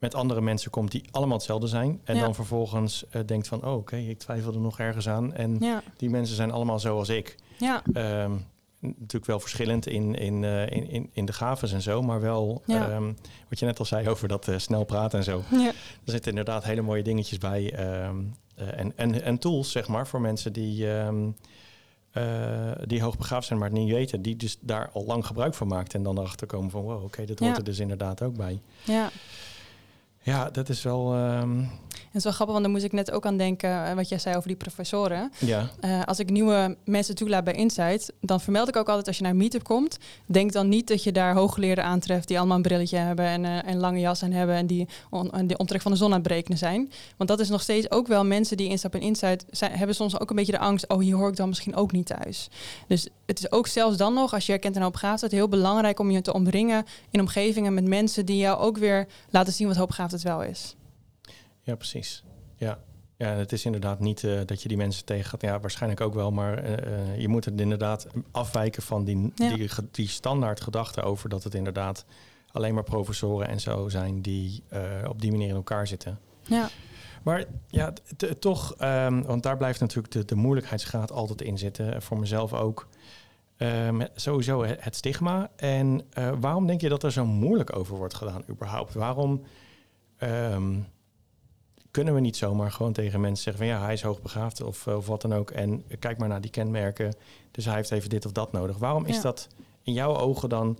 [0.04, 2.00] met andere mensen komt die allemaal hetzelfde zijn.
[2.04, 2.20] En Ja.
[2.20, 5.32] dan vervolgens eh, denkt van, oh oké, ik twijfel er nog ergens aan.
[5.34, 7.36] En Ja, die mensen zijn allemaal zoals ik.
[7.58, 8.32] ja, Ehm,
[8.80, 12.62] natuurlijk wel verschillend in, in, eh, in, in, in de gaves en zo, maar wel
[12.66, 12.88] Ja.
[12.90, 13.12] ehm,
[13.48, 15.42] wat je net al zei over dat eh, snel praten en zo.
[15.50, 15.66] ja.
[16.04, 18.16] Er zitten inderdaad hele mooie dingetjes bij ehm,
[18.54, 20.86] eh, en, en, en tools, zeg maar, voor mensen die,
[22.10, 25.66] eh, die hoogbegaafd zijn, maar het niet weten, die dus daar al lang gebruik van
[25.68, 27.56] maakt en dan erachter komen van, wow, oké, dit hoort Ja.
[27.58, 28.60] er dus inderdaad ook bij.
[28.84, 29.10] ja.
[30.24, 31.58] Ja, dat is wel, ehm,
[31.94, 34.18] Het is wel grappig, want daar moest ik net ook aan denken, eh, wat jij
[34.18, 35.32] zei over die professoren.
[35.38, 39.16] ja, Eh, als ik nieuwe mensen toelaat bij Insight, dan vermeld ik ook altijd als
[39.16, 42.56] je naar een meetup komt, denk dan niet dat je daar hooggeleerden aantreft die allemaal
[42.56, 45.58] een brilletje hebben en eh, een lange jas aan hebben en die, on, en die
[45.58, 46.90] omtrek van de zon aan het berekenen zijn.
[47.16, 50.20] Want dat is nog steeds ook wel mensen die instappen in Insight, zijn, hebben soms
[50.20, 52.48] ook een beetje de angst, oh hier hoor ik dan misschien ook niet thuis.
[52.88, 55.98] Dus het is ook zelfs dan nog, als je herkent een hoop gaafheid, heel belangrijk
[55.98, 59.76] om je te omringen in omgevingen met mensen die jou ook weer laten zien wat
[60.22, 60.76] wel is.
[61.62, 62.24] ja, precies.
[62.56, 62.78] Ja.
[63.16, 65.40] Ja, het is inderdaad niet eh, dat je die mensen tegen gaat.
[65.40, 69.56] Ja, waarschijnlijk ook wel, maar eh, eh, je moet het inderdaad afwijken van die, Ja.
[69.90, 72.04] die, standaard gedachte over dat het inderdaad
[72.52, 74.62] alleen maar professoren en zo zijn die
[75.08, 76.18] op die manier in elkaar zitten.
[76.42, 76.68] Ja,
[77.22, 77.92] Maar ja,
[78.38, 82.02] toch, ehm, want daar blijft natuurlijk de, de moeilijkheidsgraad altijd in zitten.
[82.02, 82.88] Voor mezelf ook.
[83.56, 85.50] Ehm, sowieso he- het stigma.
[85.56, 86.06] En
[86.40, 88.94] waarom denk je dat er zo moeilijk over wordt gedaan überhaupt?
[88.94, 89.42] Waarom
[90.18, 90.78] ehm,
[91.90, 95.06] kunnen we niet zomaar gewoon tegen mensen zeggen van ja, hij is hoogbegaafd of, of
[95.06, 95.50] wat dan ook.
[95.50, 97.14] En kijk maar naar die kenmerken.
[97.50, 98.78] Dus hij heeft even dit of dat nodig.
[98.78, 99.22] Waarom is Ja.
[99.22, 99.48] dat
[99.82, 100.78] in jouw ogen dan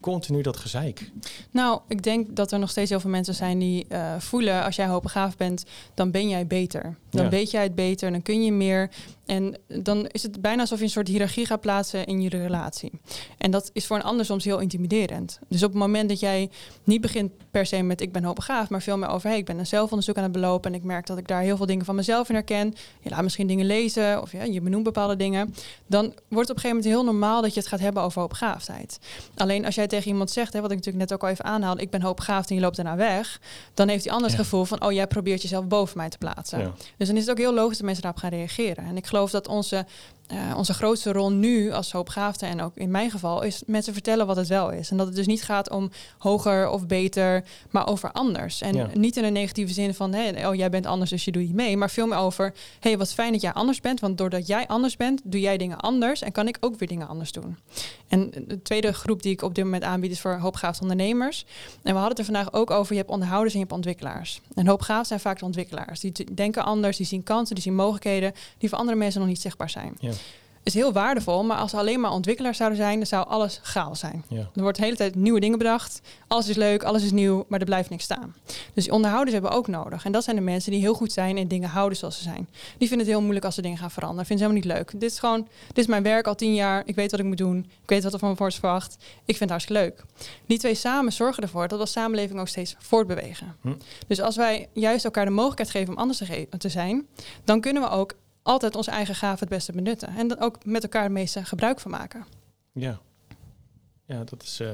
[0.00, 1.10] continu dat gezeik?
[1.50, 4.76] Nou, ik denk dat er nog steeds heel veel mensen zijn die eh, voelen als
[4.76, 6.96] jij hoogbegaafd bent, dan ben jij beter.
[7.10, 7.30] Dan Ja.
[7.30, 8.90] weet jij het beter, dan kun je meer.
[9.26, 12.90] En dan is het bijna alsof je een soort hiërarchie gaat plaatsen in je relatie.
[13.38, 15.38] En dat is voor een ander soms heel intimiderend.
[15.48, 16.50] Dus op het moment dat jij
[16.84, 19.58] niet begint per se met ik ben hoogbegaafd, maar veel meer over hey, ik ben
[19.58, 21.94] een zelfonderzoek aan het belopen en ik merk dat ik daar heel veel dingen van
[21.94, 22.74] mezelf in herken.
[23.00, 25.54] Je laat misschien dingen lezen of ja, je benoemt bepaalde dingen.
[25.86, 28.20] Dan wordt het op een gegeven moment heel normaal dat je het gaat hebben over
[28.20, 28.98] hoogbegaafdheid.
[29.34, 31.82] Alleen als jij tegen iemand zegt, hè, wat ik natuurlijk net ook al even aanhaalde,
[31.82, 33.40] ik ben hoogbegaafd en je loopt daarna weg,
[33.74, 34.38] dan heeft hij anders Ja.
[34.38, 36.58] het gevoel van, oh jij probeert jezelf boven mij te plaatsen.
[36.58, 36.72] Ja.
[36.96, 38.84] Dus dan is het ook heel logisch dat mensen daarop gaan reageren.
[38.84, 39.86] En ik geloof dat onze,
[40.26, 44.26] eh, onze grootste rol nu als hoopgaafde, en ook in mijn geval, is mensen vertellen
[44.26, 44.90] wat het wel is.
[44.90, 48.60] En dat het dus niet gaat om hoger of beter, maar over anders.
[48.60, 48.88] En Ja.
[48.94, 51.54] niet in een negatieve zin van, hey, oh jij bent anders, dus je doet niet
[51.54, 51.76] mee.
[51.76, 54.00] Maar veel meer over, hey, wat fijn dat jij anders bent.
[54.00, 57.08] Want doordat jij anders bent, doe jij dingen anders en kan ik ook weer dingen
[57.08, 57.56] anders doen.
[58.08, 61.44] En de tweede groep die ik op dit moment aanbied is voor hoopgaafde ondernemers.
[61.82, 64.40] En we hadden het er vandaag ook over, je hebt onderhouders en je hebt ontwikkelaars.
[64.54, 66.00] En hoopgaaf zijn vaak de ontwikkelaars.
[66.00, 69.40] Die denken anders, die zien kansen, die zien mogelijkheden die voor andere mensen nog niet
[69.40, 69.94] zichtbaar zijn.
[69.98, 70.12] Ja.
[70.66, 73.98] Is heel waardevol, maar als ze alleen maar ontwikkelaars zouden zijn, dan zou alles chaos
[73.98, 74.24] zijn.
[74.28, 74.50] Ja.
[74.54, 76.00] Er wordt de hele tijd nieuwe dingen bedacht.
[76.28, 78.34] Alles is leuk, alles is nieuw, maar er blijft niks staan.
[78.74, 80.04] Dus die onderhouders hebben we ook nodig.
[80.04, 82.48] En dat zijn de mensen die heel goed zijn in dingen houden zoals ze zijn.
[82.78, 84.26] Die vinden het heel moeilijk als ze dingen gaan veranderen.
[84.26, 85.00] Vinden ze helemaal niet leuk.
[85.00, 86.82] Dit is gewoon, dit is mijn werk al tien jaar.
[86.86, 87.58] Ik weet wat ik moet doen.
[87.82, 88.96] Ik weet wat er van me wordt verwacht.
[89.24, 90.04] Ik vind het hartstikke leuk.
[90.46, 93.56] Die twee samen zorgen ervoor dat we als samenleving ook steeds voortbewegen.
[93.60, 93.72] Hm.
[94.06, 96.22] Dus als wij juist elkaar de mogelijkheid geven om anders
[96.58, 97.06] te zijn,
[97.44, 98.14] dan kunnen we ook
[98.46, 100.08] altijd onze eigen gaven het beste benutten.
[100.08, 102.24] En dan ook met elkaar het meeste gebruik van maken.
[102.72, 103.00] Ja,
[104.04, 104.68] ja dat, is, eh,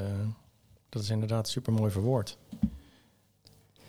[0.89, 2.37] dat is inderdaad super mooi verwoord.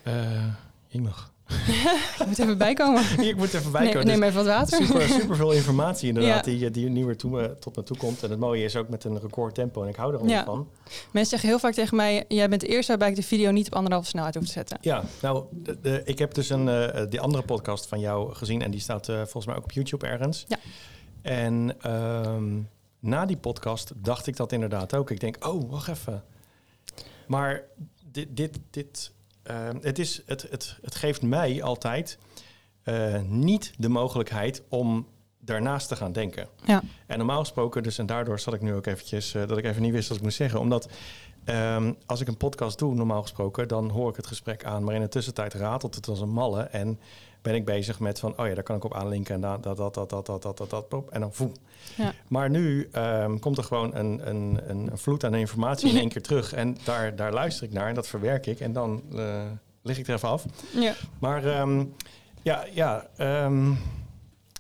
[0.03, 0.55] Eh
[0.87, 1.33] jemig.
[2.19, 3.03] Je moet even bijkomen.
[3.29, 4.07] ik moet even Nee, bijkomen.
[4.07, 4.85] neem Dus even wat water.
[4.87, 6.53] super, super veel informatie inderdaad Ja.
[6.53, 8.23] die, die nu weer toe, eh, tot me toe komt.
[8.23, 10.45] En het mooie is ook met een record tempo en ik hou er al Ja.
[10.45, 10.69] van.
[11.11, 13.67] Mensen zeggen heel vaak tegen mij: Jij bent de eerste waarbij ik de video niet
[13.67, 14.79] op anderhalve snelheid hoef te zetten.
[14.81, 18.63] Ja, nou, de, de- ik heb dus een, eh, die andere podcast van jou gezien
[18.63, 20.45] en die staat eh, volgens mij ook op YouTube ergens.
[20.49, 20.59] Ja.
[21.23, 22.61] En ehm,
[23.01, 25.11] na die podcast dacht ik dat inderdaad ook.
[25.11, 26.23] Ik denk, oh, wacht even.
[27.27, 27.63] Maar
[28.13, 29.13] dit, dit, dit
[29.45, 32.19] ehm, het, is, het, het, het geeft mij altijd
[32.83, 35.07] eh, niet de mogelijkheid om
[35.41, 36.49] daarnaast te gaan denken.
[36.65, 36.83] Ja.
[37.07, 39.83] En normaal gesproken, dus en daardoor zat ik nu ook eventjes, eh, dat ik even
[39.83, 40.61] niet wist wat ik moest zeggen.
[40.61, 40.89] Omdat
[41.45, 44.85] ehm, als ik een podcast doe, normaal gesproken, dan hoor ik het gesprek aan.
[44.85, 46.63] Maar in de tussentijd ratelt het als een malle.
[46.63, 46.99] En
[47.45, 49.77] ben ik bezig met van, oh ja, daar kan ik op aanlinken en dat, dat,
[49.77, 51.53] dat, dat, dat, dat, dat, dat, dat, pop, en dan voem.
[51.97, 52.13] Ja.
[52.29, 56.09] Maar nu ehm, komt er gewoon een, een, een, een vloed aan informatie in één
[56.09, 56.53] keer terug.
[56.53, 58.61] En daar, daar luister ik naar en dat verwerk ik.
[58.61, 59.43] En dan eh,
[59.83, 60.45] lig ik er even af.
[60.75, 60.95] Ja.
[61.19, 61.85] Maar ehm,
[62.43, 63.73] ja, ja ehm,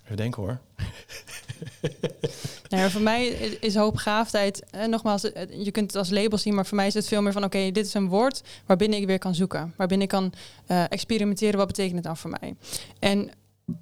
[0.04, 0.58] even denken hoor.
[2.74, 3.26] Nou voor mij
[3.60, 6.94] is hoopgaafdheid, eh, nogmaals, eh, je kunt het als label zien, maar voor mij is
[6.94, 10.06] het veel meer van: oké, dit is een woord waarbinnen ik weer kan zoeken, waarbinnen
[10.06, 10.32] ik kan
[10.66, 12.54] eh, experimenteren, wat betekent het dan voor mij?
[12.98, 13.30] En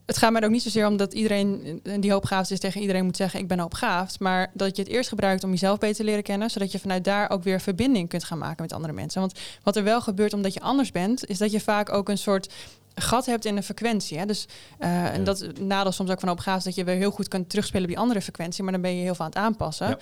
[0.07, 3.17] het gaat mij ook niet zozeer om dat iedereen die hoopbegaafd is tegen iedereen moet
[3.17, 4.21] zeggen ik ben hoopbegaafd.
[4.21, 6.51] Maar dat je het eerst gebruikt om jezelf beter te leren kennen.
[6.51, 9.21] Zodat je vanuit daar ook weer verbinding kunt gaan maken met andere mensen.
[9.21, 12.19] Want wat er wel gebeurt omdat je anders bent, is dat je vaak ook een
[12.19, 12.53] soort
[12.95, 14.19] gat hebt in de frequentie.
[14.19, 14.27] Hè?
[14.27, 14.47] Dus,
[14.81, 17.83] uh, En dat nadeel soms ook van hoopbegaafd dat je weer heel goed kunt terugspelen
[17.83, 18.63] op die andere frequentie.
[18.63, 19.89] Maar dan ben je heel veel aan het aanpassen.
[19.89, 19.99] Ja.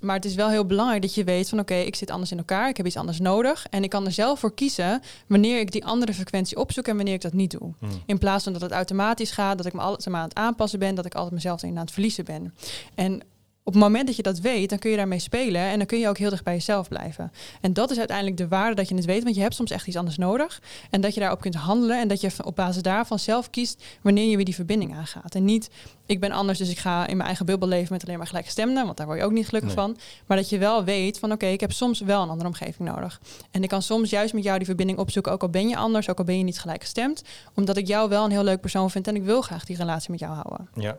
[0.00, 2.38] Maar het is wel heel belangrijk dat je weet van oké, ik zit anders in
[2.38, 3.66] elkaar, ik heb iets anders nodig.
[3.70, 7.14] En ik kan er zelf voor kiezen wanneer ik die andere frequentie opzoek en wanneer
[7.14, 7.72] ik dat niet doe.
[7.78, 8.02] Hmm.
[8.06, 10.94] In plaats van dat het automatisch gaat, dat ik me altijd aan het aanpassen ben,
[10.94, 12.54] dat ik altijd mezelf aan het verliezen ben.
[12.94, 13.22] En
[13.62, 15.98] op het moment dat je dat weet, dan kun je daarmee spelen en dan kun
[15.98, 17.32] je ook heel dicht bij jezelf blijven.
[17.60, 19.86] En dat is uiteindelijk de waarde dat je het weet, want je hebt soms echt
[19.86, 20.62] iets anders nodig.
[20.90, 24.28] En dat je daarop kunt handelen en dat je op basis daarvan zelf kiest wanneer
[24.30, 25.34] je weer die verbinding aangaat.
[25.34, 25.70] En niet,
[26.06, 28.84] ik ben anders, dus ik ga in mijn eigen bubbel leven met alleen maar gelijkgestemden,
[28.84, 29.96] want daar word je ook niet gelukkig van.
[30.26, 33.20] Maar dat je wel weet van, oké, ik heb soms wel een andere omgeving nodig.
[33.50, 36.08] En ik kan soms juist met jou die verbinding opzoeken, ook al ben je anders,
[36.08, 37.22] ook al ben je niet gelijkgestemd,
[37.54, 40.10] omdat ik jou wel een heel leuk persoon vind en ik wil graag die relatie
[40.10, 40.68] met jou houden.
[40.74, 40.98] Ja.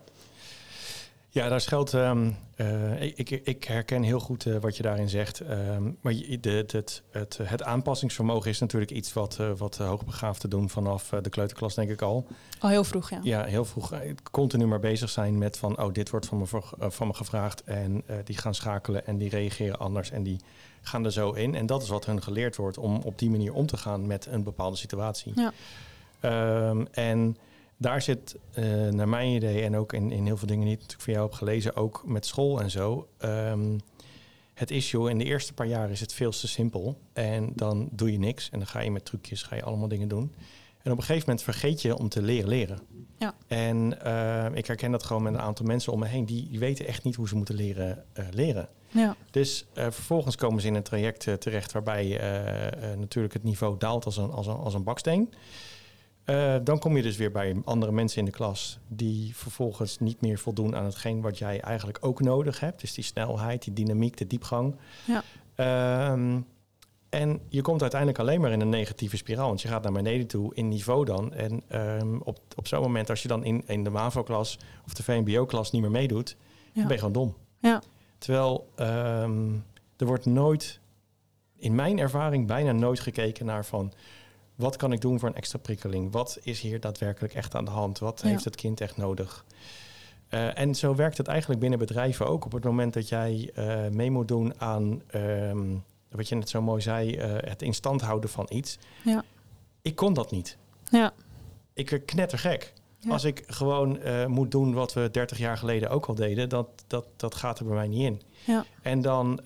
[1.33, 1.93] Ja, daar schuilt.
[1.93, 2.37] Um,
[2.99, 5.39] ik, ik, herken heel goed uh, wat je daarin zegt.
[5.39, 10.49] Um, maar je, de, het, het, het, aanpassingsvermogen is natuurlijk iets wat, uh, wat hoogbegaafden
[10.49, 12.27] doen vanaf de kleuterklas, denk ik al.
[12.59, 13.19] Al heel vroeg, ja.
[13.23, 13.93] Ja, heel vroeg.
[14.31, 17.63] Continu maar bezig zijn met van, oh, dit wordt van me, van me gevraagd.
[17.63, 20.39] En die gaan schakelen en die reageren anders en die
[20.81, 21.55] gaan er zo in.
[21.55, 24.25] En dat is wat hun geleerd wordt om op die manier om te gaan met
[24.25, 25.33] een bepaalde situatie.
[25.35, 25.53] Ja.
[26.69, 27.37] Um, en
[27.81, 30.79] daar zit, uh, naar mijn idee, en ook in, in heel veel dingen die ik
[30.79, 33.07] natuurlijk van jou heb gelezen, ook met school en zo.
[33.25, 33.79] Um,
[34.53, 36.97] het issue in de eerste paar jaar is het veel te simpel.
[37.13, 38.49] En dan doe je niks.
[38.49, 40.33] En dan ga je met trucjes, ga je allemaal dingen doen.
[40.81, 42.79] En op een gegeven moment vergeet je om te leren leren.
[43.17, 43.35] Ja.
[43.47, 46.25] En uh, ik herken dat gewoon met een aantal mensen om me heen.
[46.25, 48.67] Die, die weten echt niet hoe ze moeten leren uh, leren.
[48.87, 49.15] Ja.
[49.31, 52.21] Dus uh, vervolgens komen ze in een traject terecht waarbij
[52.97, 55.33] natuurlijk het niveau daalt als een, als een, als een baksteen.
[56.31, 60.21] Uh, dan kom je dus weer bij andere mensen in de klas die vervolgens niet
[60.21, 62.81] meer voldoen aan hetgeen wat jij eigenlijk ook nodig hebt.
[62.81, 64.75] Dus die snelheid, die dynamiek, de diepgang.
[65.05, 65.23] Ja.
[66.11, 66.45] Um,
[67.09, 69.47] en je komt uiteindelijk alleen maar in een negatieve spiraal.
[69.47, 71.33] Want je gaat naar beneden toe in niveau dan.
[71.33, 71.63] En
[71.99, 75.71] um, op, op zo'n moment, als je dan in, in de MAVO-klas of de VMBO-klas
[75.71, 76.71] niet meer meedoet, ja.
[76.73, 77.35] dan ben je gewoon dom.
[77.59, 77.81] Ja.
[78.17, 79.65] Terwijl um,
[79.97, 80.79] er wordt nooit,
[81.55, 83.93] in mijn ervaring, bijna nooit gekeken naar van
[84.61, 86.11] wat kan ik doen voor een extra prikkeling?
[86.11, 87.99] Wat is hier daadwerkelijk echt aan de hand?
[87.99, 89.45] Wat heeft het kind echt nodig?
[90.29, 92.45] Uh, en zo werkt het eigenlijk binnen bedrijven ook.
[92.45, 96.61] Op het moment dat jij uh, mee moet doen aan, um, wat je net zo
[96.61, 98.77] mooi zei, uh, het in stand houden van iets.
[99.03, 99.23] Ja.
[99.81, 100.57] Ik kon dat niet.
[100.89, 101.13] Ja.
[101.73, 102.73] Ik werd knettergek.
[102.99, 103.11] Ja.
[103.11, 107.05] Als ik gewoon moet doen wat we 30 jaar geleden ook al deden, dat, dat,
[107.15, 108.21] dat gaat er bij mij niet in.
[108.45, 108.65] Ja.
[108.81, 109.39] En dan,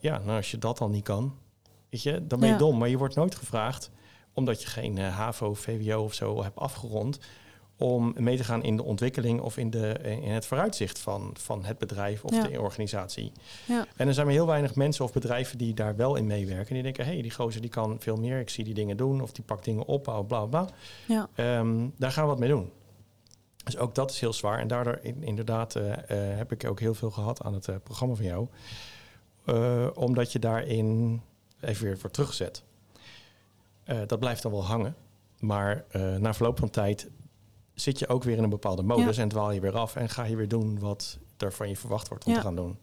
[0.00, 1.34] ja, nou, als je dat dan niet kan,
[1.90, 2.78] weet je, dan ben je dom.
[2.78, 3.90] Maar je wordt nooit gevraagd
[4.36, 7.18] omdat je geen uh, HAVO, VWO of zo hebt afgerond,
[7.78, 11.64] om mee te gaan in de ontwikkeling of in, de, in het vooruitzicht van, van
[11.64, 13.32] het bedrijf of de organisatie.
[13.66, 13.86] Ja.
[13.96, 16.74] En er zijn maar heel weinig mensen of bedrijven die daar wel in meewerken.
[16.74, 19.20] Die denken, hé, hey, die gozer die kan veel meer, ik zie die dingen doen
[19.22, 20.68] of die pakt dingen op, bla bla bla.
[21.06, 21.28] Ja.
[21.58, 22.70] Um, daar gaan we wat mee doen.
[23.64, 24.58] Dus ook dat is heel zwaar.
[24.58, 28.14] En daardoor in, inderdaad uh, uh, heb ik ook heel veel gehad aan het programma
[28.14, 28.48] van jou.
[29.94, 31.20] omdat je daarin
[31.60, 32.62] even weer voor terugzet.
[33.86, 34.96] Uh, dat blijft dan wel hangen.
[35.38, 37.10] Maar uh, na verloop van tijd
[37.74, 40.24] zit je ook weer in een bepaalde modus en dwaal je weer af en ga
[40.24, 42.78] je weer doen wat er van je verwacht wordt om te gaan doen.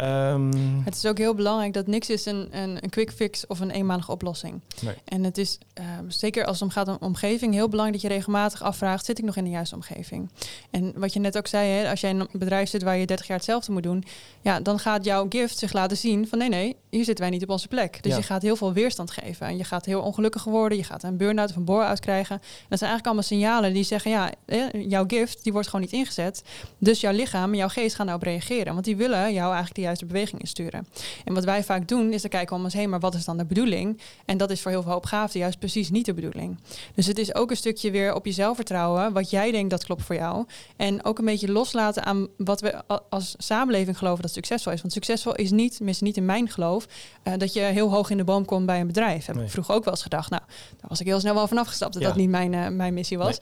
[0.00, 3.60] Um, het is ook heel belangrijk dat niks is een, een, een quick fix of
[3.60, 4.60] een eenmalige oplossing.
[4.80, 4.94] Nee.
[5.04, 5.58] En het is
[5.98, 9.18] um, zeker als het om gaat om omgeving heel belangrijk dat je regelmatig afvraagt: zit
[9.18, 10.30] ik nog in de juiste omgeving?
[10.70, 13.06] En wat je net ook zei, hè, als jij in een bedrijf zit waar je
[13.06, 14.04] 30 jaar hetzelfde moet doen,
[14.40, 17.42] ja, dan gaat jouw gift zich laten zien van nee, nee, hier zitten wij niet
[17.42, 18.02] op onze plek.
[18.02, 18.18] Dus ja.
[18.18, 21.16] je gaat heel veel weerstand geven en je gaat heel ongelukkig worden, je gaat een
[21.16, 22.34] burn-out of een bore-out krijgen.
[22.36, 24.32] En dat zijn eigenlijk allemaal signalen die zeggen: ja,
[24.72, 26.42] jouw gift die wordt gewoon niet ingezet.
[26.78, 29.85] Dus jouw lichaam en jouw geest gaan daarop reageren, want die willen jou eigenlijk die
[29.86, 30.86] juiste beweging insturen.
[31.24, 33.36] En wat wij vaak doen, is te kijken om ons heen, maar wat is dan
[33.36, 34.00] de bedoeling?
[34.24, 36.58] En dat is voor heel veel hoopgaafden juist precies niet de bedoeling.
[36.94, 40.02] Dus het is ook een stukje weer op jezelf vertrouwen, wat jij denkt dat klopt
[40.02, 40.44] voor jou.
[40.76, 44.80] En ook een beetje loslaten aan wat we als samenleving geloven dat succesvol is.
[44.80, 46.86] Want succesvol is niet, tenminste niet in mijn geloof,
[47.24, 49.26] uh, dat je heel hoog in de boom komt bij een bedrijf.
[49.26, 50.30] Heb ik vroeger ook wel eens gedacht.
[50.30, 50.42] Nou,
[50.76, 53.18] daar was ik heel snel wel vanaf gestapt dat dat niet mijn, uh, mijn missie
[53.18, 53.38] was.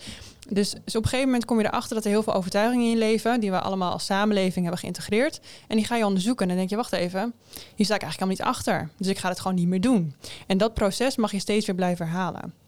[0.49, 2.91] Dus, dus, op een gegeven moment kom je erachter dat er heel veel overtuigingen in
[2.91, 5.41] je leven, die we allemaal als samenleving hebben geïntegreerd.
[5.69, 6.43] En die ga je onderzoeken.
[6.43, 7.35] En dan denk je, wacht even,
[7.75, 8.89] hier sta ik eigenlijk helemaal niet achter.
[8.97, 10.15] Dus ik ga het gewoon niet meer doen.
[10.47, 12.64] En dat proces mag je steeds weer blijven herhalen.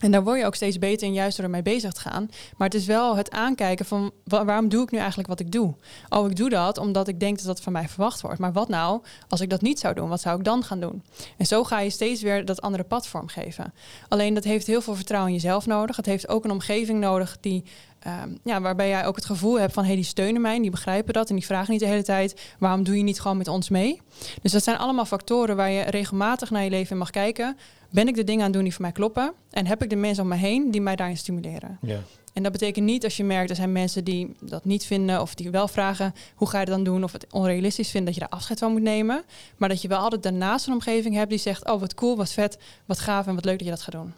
[0.00, 2.30] En daar word je ook steeds beter en juist door ermee bezig te gaan.
[2.56, 5.74] Maar het is wel het aankijken van waarom doe ik nu eigenlijk wat ik doe?
[6.08, 8.38] Oh, ik doe dat omdat ik denk dat dat van mij verwacht wordt.
[8.38, 10.08] Maar wat nou als ik dat niet zou doen?
[10.08, 11.02] Wat zou ik dan gaan doen?
[11.36, 13.72] En zo ga je steeds weer dat andere pad vormgeven.
[14.08, 15.96] Alleen dat heeft heel veel vertrouwen in jezelf nodig.
[15.96, 17.64] Het heeft ook een omgeving nodig die
[18.06, 21.12] Um, ja, waarbij jij ook het gevoel hebt van hey, die steunen mij die begrijpen
[21.12, 23.68] dat en die vragen niet de hele tijd waarom doe je niet gewoon met ons
[23.68, 24.00] mee.
[24.42, 27.56] Dus dat zijn allemaal factoren waar je regelmatig naar je leven mag kijken.
[27.90, 29.32] Ben ik de dingen aan het doen die voor mij kloppen?
[29.50, 31.78] En heb ik de mensen om me heen die mij daarin stimuleren?
[31.82, 32.00] Ja.
[32.32, 35.34] En dat betekent niet als je merkt, er zijn mensen die dat niet vinden of
[35.34, 37.04] die wel vragen, hoe ga je dat dan doen?
[37.04, 39.24] Of het onrealistisch vindt dat je daar afscheid van moet nemen.
[39.56, 42.32] Maar dat je wel altijd daarnaast een omgeving hebt die zegt, oh wat cool, wat
[42.32, 44.12] vet, wat gaaf en wat leuk dat je dat gaat doen.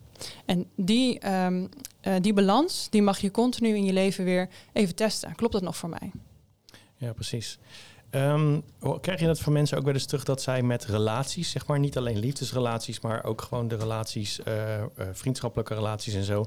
[0.45, 1.67] En die, ehm,
[2.01, 5.35] eh, die balans, die mag je continu in je leven weer even testen.
[5.35, 6.11] Klopt dat nog voor mij?
[6.97, 7.59] Ja, precies.
[8.15, 8.63] Um,
[9.01, 11.79] krijg je dat van mensen ook wel eens terug dat zij met relaties, zeg maar,
[11.79, 16.45] niet alleen liefdesrelaties, maar ook gewoon de relaties, uh, uh, vriendschappelijke relaties en zo,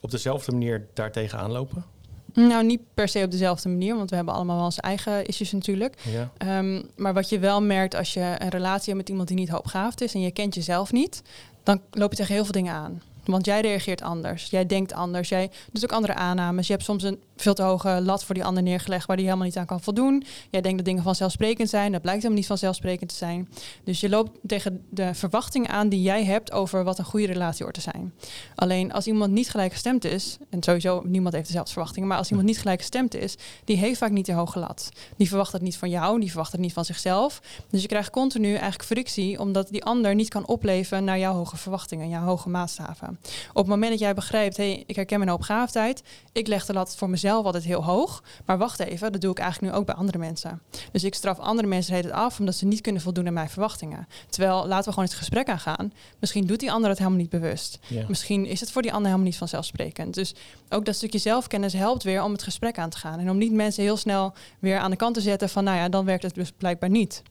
[0.00, 1.84] op dezelfde manier daartegen aanlopen?
[2.32, 5.52] Nou, niet per se op dezelfde manier, want we hebben allemaal wel onze eigen issues
[5.52, 5.94] natuurlijk.
[6.12, 6.30] Ja.
[6.36, 9.48] Ehm, maar wat je wel merkt als je een relatie hebt met iemand die niet
[9.48, 11.22] hoopgaafd is en je kent jezelf niet,
[11.62, 13.02] dan loop je tegen heel veel dingen aan.
[13.30, 16.66] Want jij reageert anders, jij denkt anders, jij doet ook andere aannames.
[16.66, 19.46] Je hebt soms een veel te hoge lat voor die ander neergelegd waar die helemaal
[19.46, 20.24] niet aan kan voldoen.
[20.50, 23.48] Jij denkt dat dingen vanzelfsprekend zijn, dat blijkt helemaal niet vanzelfsprekend te zijn.
[23.84, 27.62] Dus je loopt tegen de verwachtingen aan die jij hebt over wat een goede relatie
[27.62, 28.14] hoort te zijn.
[28.54, 32.48] Alleen als iemand niet gelijkgestemd is, en sowieso niemand heeft dezelfde verwachtingen, maar als iemand
[32.48, 34.88] niet gelijkgestemd is, die heeft vaak niet de hoge lat.
[35.16, 37.42] Die verwacht het niet van jou, die verwacht het niet van zichzelf.
[37.70, 41.56] Dus je krijgt continu eigenlijk frictie, omdat die ander niet kan opleven naar jouw hoge
[41.56, 43.17] verwachtingen, jouw hoge maatstaven.
[43.48, 46.02] Op het moment dat jij begrijpt, hé, hey, ik herken mijn hoopgaafdheid,
[46.32, 48.22] ik leg de lat voor mezelf mezelf altijd heel hoog.
[48.44, 50.60] Maar wacht even, dat doe ik eigenlijk nu ook bij andere mensen.
[50.92, 54.08] Dus ik straf andere mensen het af omdat ze niet kunnen voldoen aan mijn verwachtingen.
[54.28, 55.92] Terwijl laten we gewoon het gesprek aangaan.
[56.18, 57.78] Misschien doet die ander het helemaal niet bewust.
[58.08, 60.14] Misschien is het voor die ander helemaal niet vanzelfsprekend.
[60.14, 60.34] Dus
[60.68, 63.18] ook dat stukje zelfkennis helpt weer om het gesprek aan te gaan.
[63.18, 65.88] En om niet mensen heel snel weer aan de kant te zetten van, nou ja,
[65.88, 67.22] dan werkt het dus blijkbaar niet.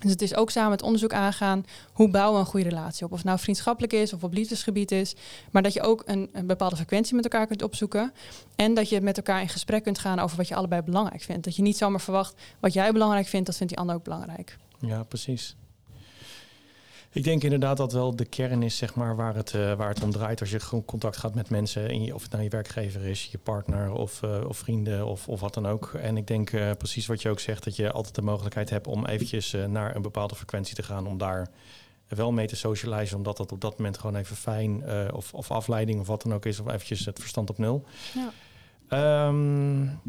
[0.00, 3.10] Dus het is ook samen het onderzoek aangaan hoe bouwen we een goede relatie op.
[3.10, 5.14] Of het nou vriendschappelijk is of op liefdesgebied is.
[5.50, 8.12] Maar dat je ook een, een, bepaalde frequentie met elkaar kunt opzoeken.
[8.56, 11.44] En dat je met elkaar in gesprek kunt gaan over wat je allebei belangrijk vindt.
[11.44, 14.56] Dat je niet zomaar verwacht wat jij belangrijk vindt, dat vindt die ander ook belangrijk.
[14.78, 15.56] Ja, precies.
[17.14, 20.02] Ik denk inderdaad dat wel de kern is zeg maar, waar, het, uh, waar het
[20.02, 20.40] om draait.
[20.40, 23.26] Als je gewoon contact gaat met mensen, in je, of het nou je werkgever is,
[23.26, 25.94] je partner of, uh, of vrienden of, of wat dan ook.
[25.94, 28.86] En ik denk uh, precies wat je ook zegt, dat je altijd de mogelijkheid hebt
[28.86, 31.06] om eventjes naar een bepaalde frequentie te gaan.
[31.06, 31.48] Om daar
[32.08, 36.00] wel mee te socializen, omdat dat op dat moment gewoon even fijn of, of afleiding
[36.00, 36.60] of wat dan ook is.
[36.60, 37.84] Of eventjes het verstand op nul.
[38.14, 39.26] Ja.
[39.28, 40.00] Um,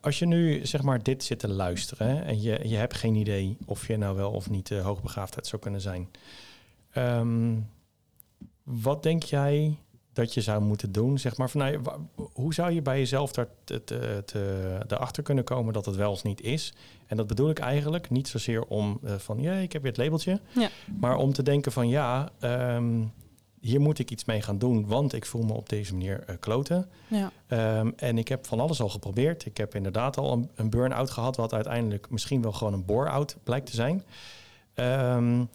[0.00, 3.56] als je nu zeg maar dit zit te luisteren en je, je hebt geen idee
[3.64, 6.08] of je nou wel of niet uh, hoogbegaafdheid zou kunnen zijn.
[6.96, 7.68] Um,
[8.62, 9.76] wat denk jij
[10.12, 11.18] dat je zou moeten doen?
[11.18, 11.80] Zeg maar, van, nou,
[12.32, 16.10] hoe zou je bij jezelf daar te, te, te, erachter kunnen komen dat het wel
[16.10, 16.72] of niet is?
[17.06, 20.00] En dat bedoel ik eigenlijk niet zozeer om uh, van, ja, ik heb weer het
[20.00, 20.40] labeltje.
[20.54, 20.68] Ja.
[21.00, 23.12] Maar om te denken van, ja, um,
[23.60, 26.36] hier moet ik iets mee gaan doen, want ik voel me op deze manier uh,
[26.40, 26.88] kloten.
[27.08, 27.30] Ja.
[27.78, 29.46] Um, en ik heb van alles al geprobeerd.
[29.46, 33.36] Ik heb inderdaad al een, een burn-out gehad, wat uiteindelijk misschien wel gewoon een bore-out
[33.42, 34.04] blijkt te zijn.
[34.74, 35.48] Um,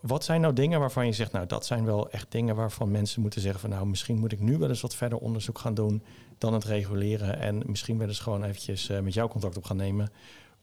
[0.00, 3.20] wat zijn nou dingen waarvan je zegt, nou dat zijn wel echt dingen waarvan mensen
[3.20, 6.02] moeten zeggen van nou misschien moet ik nu wel eens wat verder onderzoek gaan doen
[6.38, 9.76] dan het reguleren en misschien wel eens gewoon eventjes uh, met jou contact op gaan
[9.76, 10.10] nemen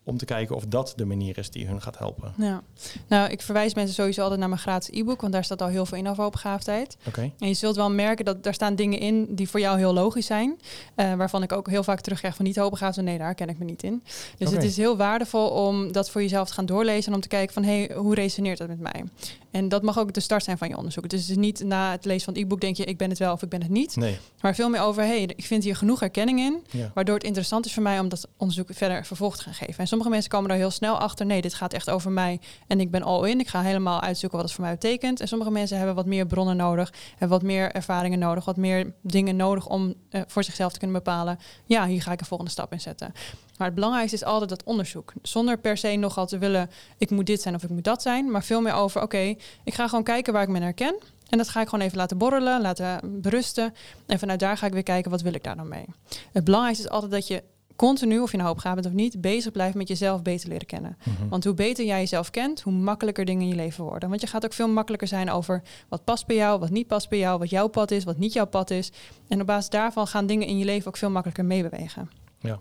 [0.04, 2.34] om te kijken of dat de manier is die hun gaat helpen.
[2.38, 2.62] Ja.
[3.08, 5.86] Nou, ik verwijs mensen sowieso altijd naar mijn gratis e-book, want daar staat al heel
[5.86, 6.98] veel in over opgaafdheid.
[7.08, 7.32] Oké.
[7.40, 10.26] En je zult wel merken dat daar staan dingen in die voor jou heel logisch
[10.26, 10.60] zijn,
[10.96, 13.66] uh, waarvan ik ook heel vaak terugkrijg van niet hoogbegaafd, nee, daar ken ik me
[13.66, 14.04] niet in.
[14.38, 17.28] Dus het is heel waardevol om dat voor jezelf te gaan doorlezen en om te
[17.28, 19.04] kijken van, hé, hey, hoe resoneert dat met mij?
[19.52, 21.10] En dat mag ook de start zijn van je onderzoek.
[21.10, 23.20] Dus het is niet na het lezen van het e-book denk je, ik ben het
[23.20, 23.96] wel of ik ben het niet.
[23.96, 24.18] Nee.
[24.42, 27.74] Maar veel meer over, hey, ik vind hier genoeg erkenning in, waardoor het interessant is
[27.74, 29.78] voor mij om dat onderzoek verder vervolg te gaan geven.
[29.78, 32.80] En sommige mensen komen er heel snel achter, nee, dit gaat echt over mij en
[32.80, 33.40] ik ben all in.
[33.40, 35.20] Ik ga helemaal uitzoeken wat het voor mij betekent.
[35.20, 38.94] En sommige mensen hebben wat meer bronnen nodig, hebben wat meer ervaringen nodig, wat meer
[39.02, 42.52] dingen nodig om uh, voor zichzelf te kunnen bepalen, ja, hier ga ik een volgende
[42.52, 43.14] stap in zetten.
[43.58, 45.14] Maar het belangrijkste is altijd dat onderzoek.
[45.22, 48.32] Zonder per se nogal te willen, ik moet dit zijn of ik moet dat zijn.
[48.32, 50.96] Maar veel meer over, oké, ik ga gewoon kijken waar ik me herken.
[51.30, 53.74] En dat ga ik gewoon even laten borrelen, laten berusten.
[54.06, 55.86] En vanuit daar ga ik weer kijken, wat wil ik daar dan mee?
[56.32, 57.44] Het belangrijkste is altijd dat je
[57.76, 60.98] continu, of je nou opgaat bent of niet, bezig blijft met jezelf beter leren kennen.
[61.04, 61.28] Mhm.
[61.30, 64.10] Want hoe beter jij jezelf kent, hoe makkelijker dingen in je leven worden.
[64.10, 67.10] Want je gaat ook veel makkelijker zijn over wat past bij jou, wat niet past
[67.10, 68.92] bij jou, wat jouw pad is, wat niet jouw pad is.
[69.28, 72.10] En op basis daarvan gaan dingen in je leven ook veel makkelijker meebewegen.
[72.40, 72.60] Ja.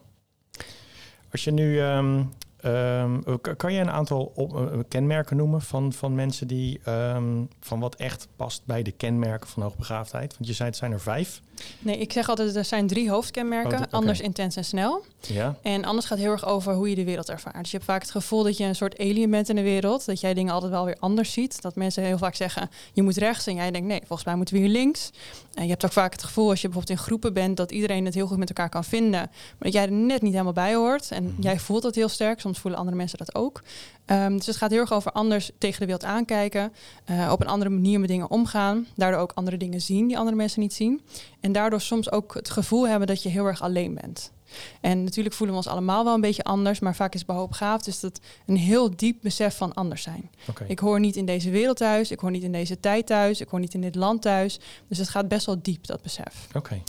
[1.30, 5.92] Als je nu um, Ehm, k- kan je een aantal op, eh, kenmerken noemen van,
[5.92, 10.32] van mensen die ehm, van wat echt past bij de kenmerken van hoogbegaafdheid?
[10.34, 11.40] Want je zei het zijn er vijf.
[11.78, 13.78] Nee, ik zeg altijd, er zijn drie hoofdkenmerken.
[13.78, 13.84] Oh.
[13.90, 15.04] Anders, intens en snel.
[15.20, 15.56] Ja.
[15.62, 17.58] En anders gaat heel erg over hoe je de wereld ervaart.
[17.58, 20.04] Dus je hebt vaak het gevoel dat je een soort alien bent in de wereld.
[20.04, 21.62] Dat jij dingen altijd wel weer anders ziet.
[21.62, 23.46] Dat mensen heel vaak zeggen, je moet rechts.
[23.46, 25.10] En jij denkt, nee, volgens mij moeten we hier links.
[25.54, 27.56] En je hebt ook vaak het gevoel, als je bijvoorbeeld in groepen bent...
[27.56, 29.20] dat iedereen het heel goed met elkaar kan vinden.
[29.20, 31.10] Maar dat jij er net niet helemaal bij hoort.
[31.10, 31.42] En Mhm.
[31.42, 32.40] jij voelt dat heel sterk.
[32.40, 33.62] Soms voelen andere mensen dat ook.
[34.10, 36.72] Ehm, dus het gaat heel erg over anders tegen de wereld aankijken.
[37.04, 38.86] eh, op een andere manier met dingen omgaan.
[38.96, 41.00] Daardoor ook andere dingen zien die andere mensen niet zien.
[41.40, 44.32] En daardoor soms ook het gevoel hebben dat je heel erg alleen bent.
[44.80, 47.84] En natuurlijk voelen we ons allemaal wel een beetje anders, maar vaak is het behoopgaafd.
[47.84, 50.30] Dus dat een heel diep besef van anders zijn.
[50.48, 50.64] Oké.
[50.68, 53.48] Ik hoor niet in deze wereld thuis, ik hoor niet in deze tijd thuis, ik
[53.48, 54.60] hoor niet in dit land thuis.
[54.88, 56.46] Dus het gaat best wel diep, dat besef.
[56.54, 56.82] Oké.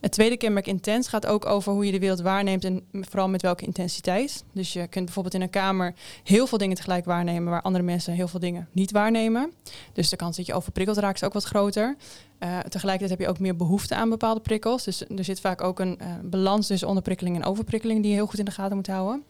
[0.00, 3.42] Het tweede kenmerk intens gaat ook over hoe je de wereld waarneemt en vooral met
[3.42, 4.44] welke intensiteit.
[4.52, 5.94] Dus je kunt bijvoorbeeld in een kamer
[6.24, 9.52] heel veel dingen tegelijk waarnemen waar andere mensen heel veel dingen niet waarnemen.
[9.92, 11.96] Dus de kans dat je overprikkeld raakt is ook wat groter.
[12.38, 14.84] Eh, tegelijkertijd heb je ook meer behoefte aan bepaalde prikkels.
[14.84, 18.26] Dus er zit vaak ook een eh, balans tussen onderprikkeling en overprikkeling die je heel
[18.26, 19.24] goed in de gaten moet houden.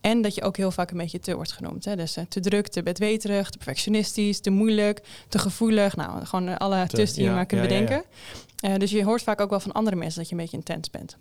[0.00, 1.84] En dat je ook heel vaak een beetje te wordt genoemd.
[1.84, 1.96] Hè?
[1.96, 5.96] Dus eh, te druk, te bedweterig, te perfectionistisch, te moeilijk, te gevoelig.
[5.96, 8.02] Nou, gewoon alle Te- tussen die ja, je maar kunt ja, ja.
[8.64, 10.90] Eh, dus je hoort vaak ook wel van andere mensen dat je een beetje intens
[10.90, 11.16] bent.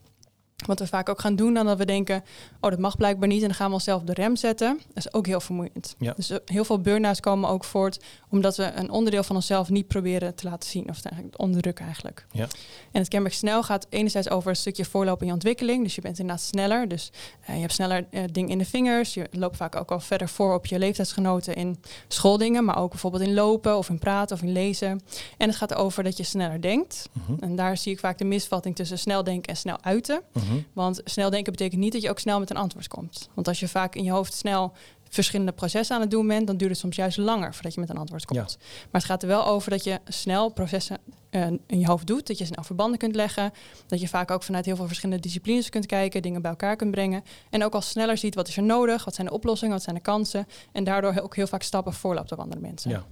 [0.66, 2.24] Wat we vaak ook gaan doen, dan dat we denken,
[2.60, 3.42] oh dat mag blijkbaar niet.
[3.42, 4.80] En dan gaan we onszelf de rem zetten.
[4.88, 5.96] Dat is ook heel vermoeiend.
[5.98, 6.14] Ja.
[6.16, 8.00] Dus heel veel burn-outs komen ook voort
[8.30, 10.90] omdat we een onderdeel van onszelf niet proberen te laten zien.
[10.90, 12.26] Of eigenlijk onderdrukken eigenlijk.
[12.32, 12.48] Ja.
[12.92, 15.84] En het kenmerk snel gaat enerzijds over een stukje voorlopen in je ontwikkeling.
[15.84, 16.88] Dus je bent inderdaad sneller.
[16.88, 17.12] Dus
[17.46, 19.14] eh, je hebt sneller eh, dingen in de vingers.
[19.14, 22.66] Je loopt vaak ook al verder voor op je leeftijdsgenoten in schooldingen.
[22.66, 25.02] Maar ook bijvoorbeeld in lopen of in praten of in lezen.
[25.38, 27.10] En het gaat over dat je sneller denkt.
[27.12, 27.44] Mhm.
[27.44, 30.22] En daar zie ik vaak de misvatting tussen snel denken en snel uiten.
[30.54, 30.64] Mhm.
[30.74, 33.30] Want snel denken betekent niet dat je ook snel met een antwoord komt.
[33.34, 34.74] Want als je vaak in je hoofd snel
[35.14, 37.90] verschillende processen aan het doen bent, dan duurt het soms juist langer voordat je met
[37.90, 38.58] een antwoord komt.
[38.92, 40.98] Maar het gaat er wel over dat je snel processen
[41.30, 43.52] eh, in je hoofd doet, dat je snel verbanden kunt leggen,
[43.88, 46.92] dat je vaak ook vanuit heel veel verschillende disciplines kunt kijken, dingen bij elkaar kunt
[46.92, 49.84] brengen en ook al sneller ziet wat is er nodig, wat zijn de oplossingen, wat
[49.84, 52.90] zijn de kansen en daardoor ook heel vaak stappen voorloopt op andere mensen.
[52.90, 53.06] Ja.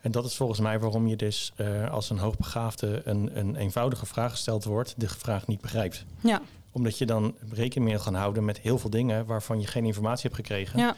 [0.00, 4.06] En dat is volgens mij waarom je dus eh, als een hoogbegaafde een, een eenvoudige
[4.06, 6.04] vraag gesteld wordt, de vraag niet begrijpt.
[6.20, 6.42] ja.
[6.74, 10.22] Omdat je dan rekening mee gaan houden met heel veel dingen waarvan je geen informatie
[10.22, 10.78] hebt gekregen.
[10.78, 10.94] ja.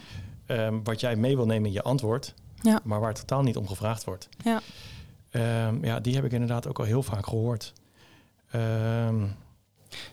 [0.47, 2.81] Ehm, wat jij mee wil nemen in je antwoord, Ja.
[2.85, 4.29] maar waar totaal niet om gevraagd wordt.
[4.45, 4.61] Ja.
[5.31, 7.72] Ehm, ja, die heb ik inderdaad ook al heel vaak gehoord.
[8.51, 9.37] En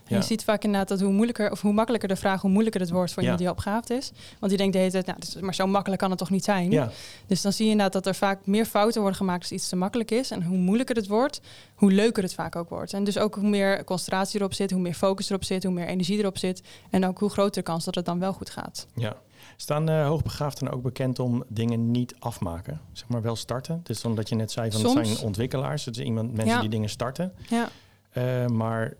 [0.07, 0.17] Ja.
[0.17, 2.89] Je ziet vaak inderdaad dat hoe moeilijker of hoe makkelijker de vraag, hoe moeilijker het
[2.89, 4.11] wordt voor iemand die opgaafd is.
[4.39, 6.89] Want die denkt de hele tijd, nou, maar zo makkelijk kan het toch niet zijn?
[7.27, 9.75] Dus dan zie je inderdaad dat er vaak meer fouten worden gemaakt als iets te
[9.75, 10.31] makkelijk is.
[10.31, 11.41] En hoe moeilijker het wordt,
[11.75, 12.93] hoe leuker het vaak ook wordt.
[12.93, 15.87] En dus ook hoe meer concentratie erop zit, hoe meer focus erop zit, hoe meer
[15.87, 16.61] energie erop zit.
[16.89, 18.87] En ook hoe groter de kans dat het dan wel goed gaat.
[18.95, 19.15] ja.
[19.57, 22.81] Staan eh hoogbegaafden ook bekend om dingen niet afmaken?
[22.91, 23.79] Zeg maar wel starten.
[23.83, 25.85] Dus omdat je net zei van zijn ontwikkelaars.
[25.85, 26.59] Het is iemand, mensen Ja.
[26.59, 27.33] die dingen starten.
[27.49, 27.69] Ja,
[28.11, 28.93] Eh, maar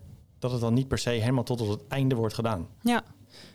[0.44, 2.68] dat het dan niet per se helemaal tot op het einde wordt gedaan.
[2.82, 3.02] ja.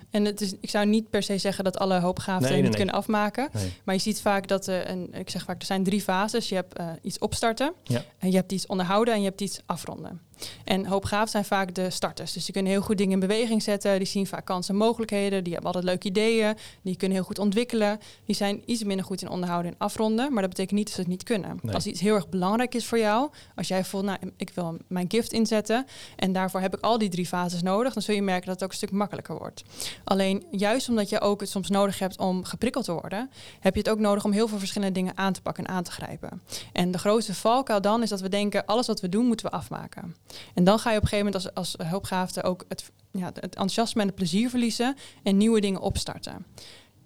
[0.10, 2.70] En het is, ik zou niet per se zeggen dat alle hoopgaafden Nee, nee, niet
[2.70, 2.78] nee.
[2.78, 3.49] kunnen afmaken.
[3.84, 6.49] Maar je ziet vaak dat er, een, ik zeg vaak, er zijn drie fases.
[6.49, 8.03] Je hebt eh, iets opstarten, Ja.
[8.20, 10.22] en je hebt iets onderhouden en je hebt iets afronden.
[10.64, 12.34] En hoopgaaf zijn vaak de starters.
[12.34, 13.97] Dus die kunnen heel goed dingen in beweging zetten.
[13.97, 15.43] Die zien vaak kansen en mogelijkheden.
[15.43, 16.55] Die hebben altijd leuke ideeën.
[16.82, 17.99] Die kunnen heel goed ontwikkelen.
[18.26, 20.34] Die zijn iets minder goed in onderhouden en afronden.
[20.34, 21.60] Maar dat betekent niet dat ze het niet kunnen.
[21.62, 21.76] Nee.
[21.76, 23.30] Als iets heel erg belangrijk is voor jou.
[23.55, 25.86] Als jij voelt, nou, ik wil mijn gift inzetten.
[26.16, 27.93] En daarvoor heb ik al die drie fases nodig.
[27.93, 29.64] Dan zul je merken dat het ook een stuk makkelijker wordt.
[30.04, 33.30] Alleen juist omdat je ook het soms nodig hebt om geprikkeld te worden.
[33.60, 35.84] Heb je het ook nodig om heel veel verschillende dingen aan te pakken en aan
[35.84, 36.41] te grijpen.
[36.74, 39.52] En de grootste valkuil dan is dat we denken, alles wat we doen moeten we
[39.52, 40.16] afmaken.
[40.54, 44.02] En dan ga je op een gegeven moment als, als ook het, ja, het enthousiasme
[44.02, 46.45] en het plezier verliezen en nieuwe dingen opstarten.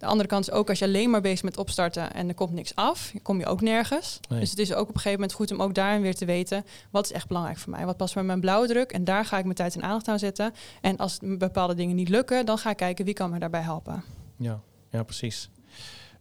[0.03, 2.51] De andere kant is ook als je alleen maar bezig bent opstarten en er komt
[2.51, 4.19] niks af, kom je ook nergens.
[4.29, 4.39] Nee.
[4.39, 6.65] Dus het is ook op een gegeven moment goed om ook daarin weer te weten,
[6.89, 7.85] wat is echt belangrijk voor mij?
[7.85, 8.91] Wat past bij mijn blauwdruk?
[8.91, 10.53] En daar ga ik mijn tijd en aandacht aan zetten.
[10.81, 14.03] En als bepaalde dingen niet lukken, dan ga ik kijken wie kan me daarbij helpen.
[14.37, 15.49] Ja, ja precies.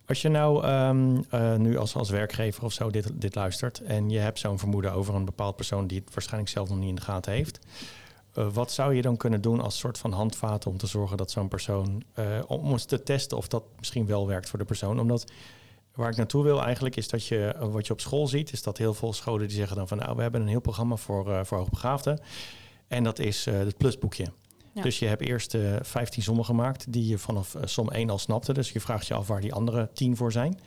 [0.07, 4.11] Als je nou ehm, eh, nu als, als werkgever of zo dit, dit luistert en
[4.11, 6.95] je hebt zo'n vermoeden over een bepaald persoon die het waarschijnlijk zelf nog niet in
[6.95, 7.59] de gaten heeft,
[8.35, 11.31] eh, wat zou je dan kunnen doen als soort van handvaten om te zorgen dat
[11.31, 15.01] zo'n persoon, eh, om eens te testen of dat misschien wel werkt voor de persoon?
[15.01, 15.25] Omdat
[15.95, 18.63] waar ik naartoe wil eigenlijk is dat je, eh, wat je op school ziet, is
[18.63, 21.47] dat heel veel scholen die zeggen dan van nou, we hebben een heel programma voor,
[21.47, 22.21] voor hoogbegaafden.
[22.89, 24.27] En dat is het plusboekje.
[24.75, 24.83] Ja.
[24.83, 28.53] Dus je hebt eerst eh 15 sommen gemaakt die je vanaf som 1 al snapte.
[28.53, 30.61] Dus je vraagt je af waar die andere 10 voor zijn.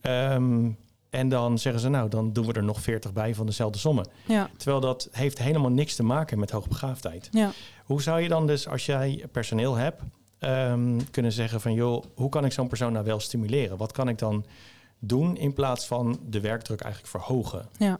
[0.00, 0.70] Ehm,
[1.10, 4.06] en dan zeggen ze, nou, dan doen we er nog 40 bij van dezelfde sommen.
[4.26, 7.28] Ja, Terwijl dat heeft helemaal niks te maken met hoogbegaafdheid.
[7.32, 7.50] ja.
[7.84, 10.02] Hoe zou je dan dus, als jij personeel hebt
[10.38, 13.76] ehm, kunnen zeggen van joh, hoe kan ik zo'n persoon nou wel stimuleren?
[13.76, 14.44] Wat kan ik dan
[14.98, 17.68] doen in plaats van de werkdruk eigenlijk verhogen?
[17.78, 17.98] Ja.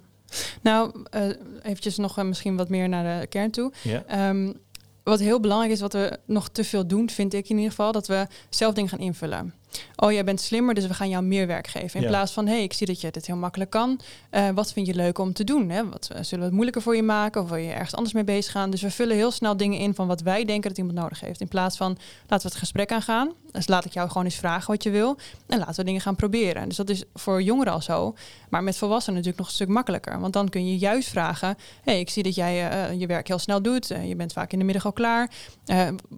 [0.60, 1.28] Nou, uh,
[1.62, 3.72] eventjes nog uh, misschien wat meer naar de kern toe.
[3.82, 4.28] Ja.
[4.28, 4.54] Um,
[5.02, 7.92] wat heel belangrijk is, wat we nog te veel doen, vind ik in ieder geval,
[7.92, 9.54] dat we zelf dingen gaan invullen.
[9.96, 11.96] Oh, jij bent slimmer, dus we gaan jou meer werk geven.
[11.96, 12.08] In Ja.
[12.08, 14.00] plaats van, hey, ik zie dat je dit heel makkelijk kan.
[14.30, 15.68] Eh, wat vind je leuk om te doen?
[15.70, 15.88] Hè?
[15.88, 17.42] Wat, eh, zullen we het moeilijker voor je maken?
[17.42, 18.70] Of wil je ergens anders mee bezig gaan?
[18.70, 21.40] Dus we vullen heel snel dingen in van wat wij denken dat iemand nodig heeft.
[21.40, 21.88] In plaats van,
[22.26, 23.32] laten we het gesprek aangaan.
[23.52, 25.16] Dus laat ik jou gewoon eens vragen wat je wil.
[25.46, 26.68] En laten we dingen gaan proberen.
[26.68, 28.14] Dus dat is voor jongeren al zo.
[28.48, 30.20] Maar met volwassenen natuurlijk nog een stuk makkelijker.
[30.20, 33.38] Want dan kun je juist vragen, hey, ik zie dat jij eh, je werk heel
[33.38, 33.86] snel doet.
[33.86, 35.30] Je bent vaak in de middag al klaar.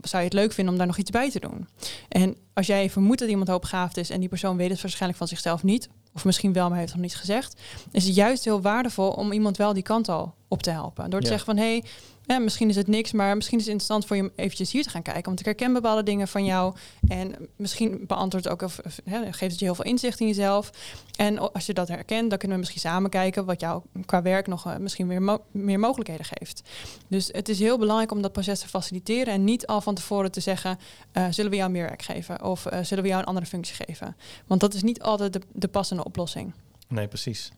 [0.03, 1.69] Zou je het leuk vinden om daar nog iets bij te doen?
[2.09, 5.29] En als jij vermoedt dat iemand hoogbegaafd is en die persoon weet het waarschijnlijk van
[5.29, 7.61] zichzelf niet, of misschien wel, maar heeft het nog niet gezegd,
[7.93, 11.11] is het juist heel waardevol om iemand wel die kant al op te helpen.
[11.11, 11.33] Door te Ja.
[11.33, 11.85] zeggen van hé, hey,
[12.31, 14.83] ja, misschien is het niks, maar misschien is het interessant voor je om eventjes hier
[14.83, 15.25] te gaan kijken.
[15.25, 16.75] Want ik herken bepaalde dingen van jou.
[17.09, 20.71] En misschien beantwoordt ook of, geeft het je heel veel inzicht in jezelf.
[21.17, 24.47] En als je dat herkent, dan kunnen we misschien samen kijken wat jou qua werk
[24.47, 26.63] nog eh, misschien weer meer mogelijkheden geeft.
[27.09, 30.33] Dus het is heel belangrijk om dat proces te faciliteren en niet al van tevoren
[30.33, 30.79] te zeggen,
[31.13, 33.75] eh, zullen we jou meer werk geven of eh, zullen we jou een andere functie
[33.75, 34.17] geven?
[34.47, 36.53] Want dat is niet altijd de, de passende oplossing.
[36.89, 37.53] Nee, precies.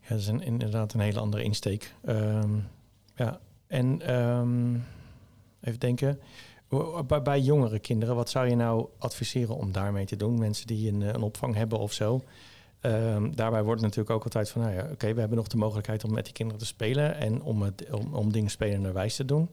[0.00, 1.94] Ja, dat is een, inderdaad een hele andere insteek.
[2.04, 2.58] Ehm,
[3.24, 4.74] ja, en ehm,
[5.60, 6.20] even denken.
[7.22, 10.38] Bij jongere kinderen, wat zou je nou adviseren om daarmee te doen?
[10.38, 12.22] Mensen die een, eh, een opvang hebben of zo.
[12.80, 16.04] Ehm, daarbij wordt natuurlijk ook altijd van, nou ja, oké, we hebben nog de mogelijkheid
[16.04, 19.48] om met die kinderen te spelen en om, het, om, om dingen spelenderwijs te doen.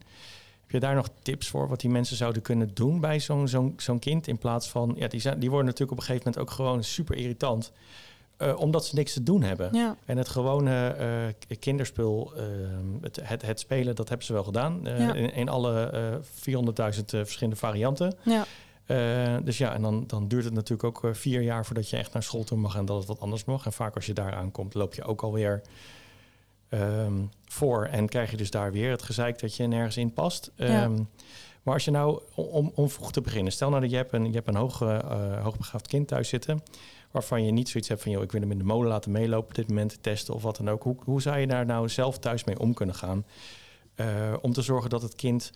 [0.62, 3.74] Heb je daar nog tips voor wat die mensen zouden kunnen doen bij zo'n zo'n
[3.78, 4.28] zo'n kind?
[4.28, 6.84] In plaats van, ja, die, zijn, die worden natuurlijk op een gegeven moment ook gewoon
[6.84, 7.72] super irritant.
[8.40, 9.70] Eh, omdat ze niks te doen hebben.
[9.74, 10.88] Ja, En het gewone
[11.48, 12.44] eh, kinderspul, eh,
[13.02, 14.88] het, het, het spelen, dat hebben ze wel gedaan.
[14.88, 15.14] eh, Ja.
[15.14, 16.16] in, in alle eh
[16.94, 18.16] 400.000 eh, verschillende varianten.
[18.24, 18.46] ja,
[19.44, 22.24] dus ja, en dan, dan duurt het natuurlijk ook vier jaar voordat je echt naar
[22.24, 23.66] school toe mag en dat het wat anders mag.
[23.66, 25.62] En vaak als je daar aankomt, loop je ook alweer
[26.70, 27.14] ehm
[27.46, 30.52] voor en krijg je dus daar weer het gezeik dat je nergens in past.
[30.56, 30.66] Ja.
[30.84, 31.02] Ehm,
[31.64, 34.26] Maar als je nou, om, om vroeg te beginnen, stel nou dat je hebt een,
[34.26, 36.64] je hebt een hoog, eh, hoogbegaafd kind thuis zitten,
[37.12, 39.50] waarvan je niet zoiets hebt van, joh, ik wil hem in de molen laten meelopen
[39.50, 40.84] op dit moment, testen of wat dan ook.
[40.84, 43.26] Hoe, hoe zou je daar nou zelf thuis mee om kunnen gaan?
[43.96, 45.52] Eh, om te zorgen dat het kind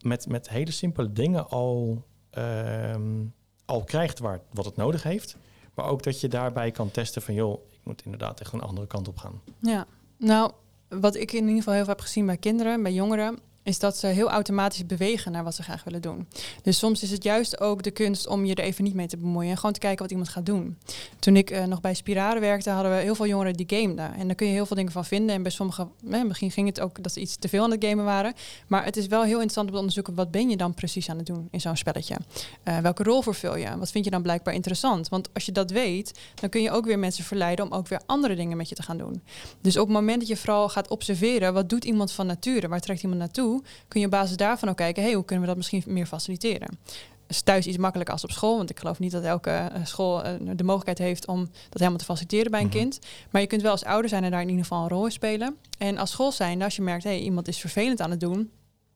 [0.00, 3.24] met, met hele simpele dingen al, ehm,
[3.64, 5.36] al krijgt waar, wat het nodig heeft.
[5.74, 8.86] Maar ook dat je daarbij kan testen van, joh, ik moet inderdaad echt een andere
[8.86, 9.40] kant op gaan.
[9.58, 9.86] Ja,
[10.18, 10.52] nou,
[10.88, 13.96] wat ik in ieder geval heel veel heb gezien bij kinderen, bij jongeren, is dat
[13.96, 16.28] ze heel automatisch bewegen naar wat ze graag willen doen.
[16.62, 19.16] Dus soms is het juist ook de kunst om je er even niet mee te
[19.16, 20.78] bemoeien en gewoon te kijken wat iemand gaat doen.
[21.18, 24.14] Toen ik eh, nog bij Spirare werkte, hadden we heel veel jongeren die gameden.
[24.14, 25.34] En daar kun je heel veel dingen van vinden.
[25.34, 27.84] En bij sommigen, eh, misschien ging het ook dat ze iets te veel aan het
[27.84, 28.34] gamen waren.
[28.66, 31.16] Maar het is wel heel interessant om te onderzoeken, wat ben je dan precies aan
[31.16, 32.16] het doen in zo'n spelletje?
[32.62, 33.78] Eh, welke rol vervul je?
[33.78, 35.08] Wat vind je dan blijkbaar interessant?
[35.08, 38.00] Want als je dat weet, dan kun je ook weer mensen verleiden om ook weer
[38.06, 39.22] andere dingen met je te gaan doen.
[39.60, 42.68] Dus op het moment dat je vooral gaat observeren, wat doet iemand van nature?
[42.68, 43.53] Waar trekt iemand naartoe?
[43.88, 46.78] Kun je op basis daarvan ook kijken, hey, hoe kunnen we dat misschien meer faciliteren?
[47.26, 48.56] is thuis iets makkelijker als op school.
[48.56, 51.98] Want ik geloof niet dat elke eh, school eh, de mogelijkheid heeft om dat helemaal
[51.98, 52.76] te faciliteren bij een Mhm.
[52.76, 52.98] kind.
[53.30, 55.12] Maar je kunt wel als ouder zijn en daar in ieder geval een rol in
[55.12, 55.56] spelen.
[55.78, 58.50] En als school zijn, als je merkt, hey, iemand is vervelend aan het doen.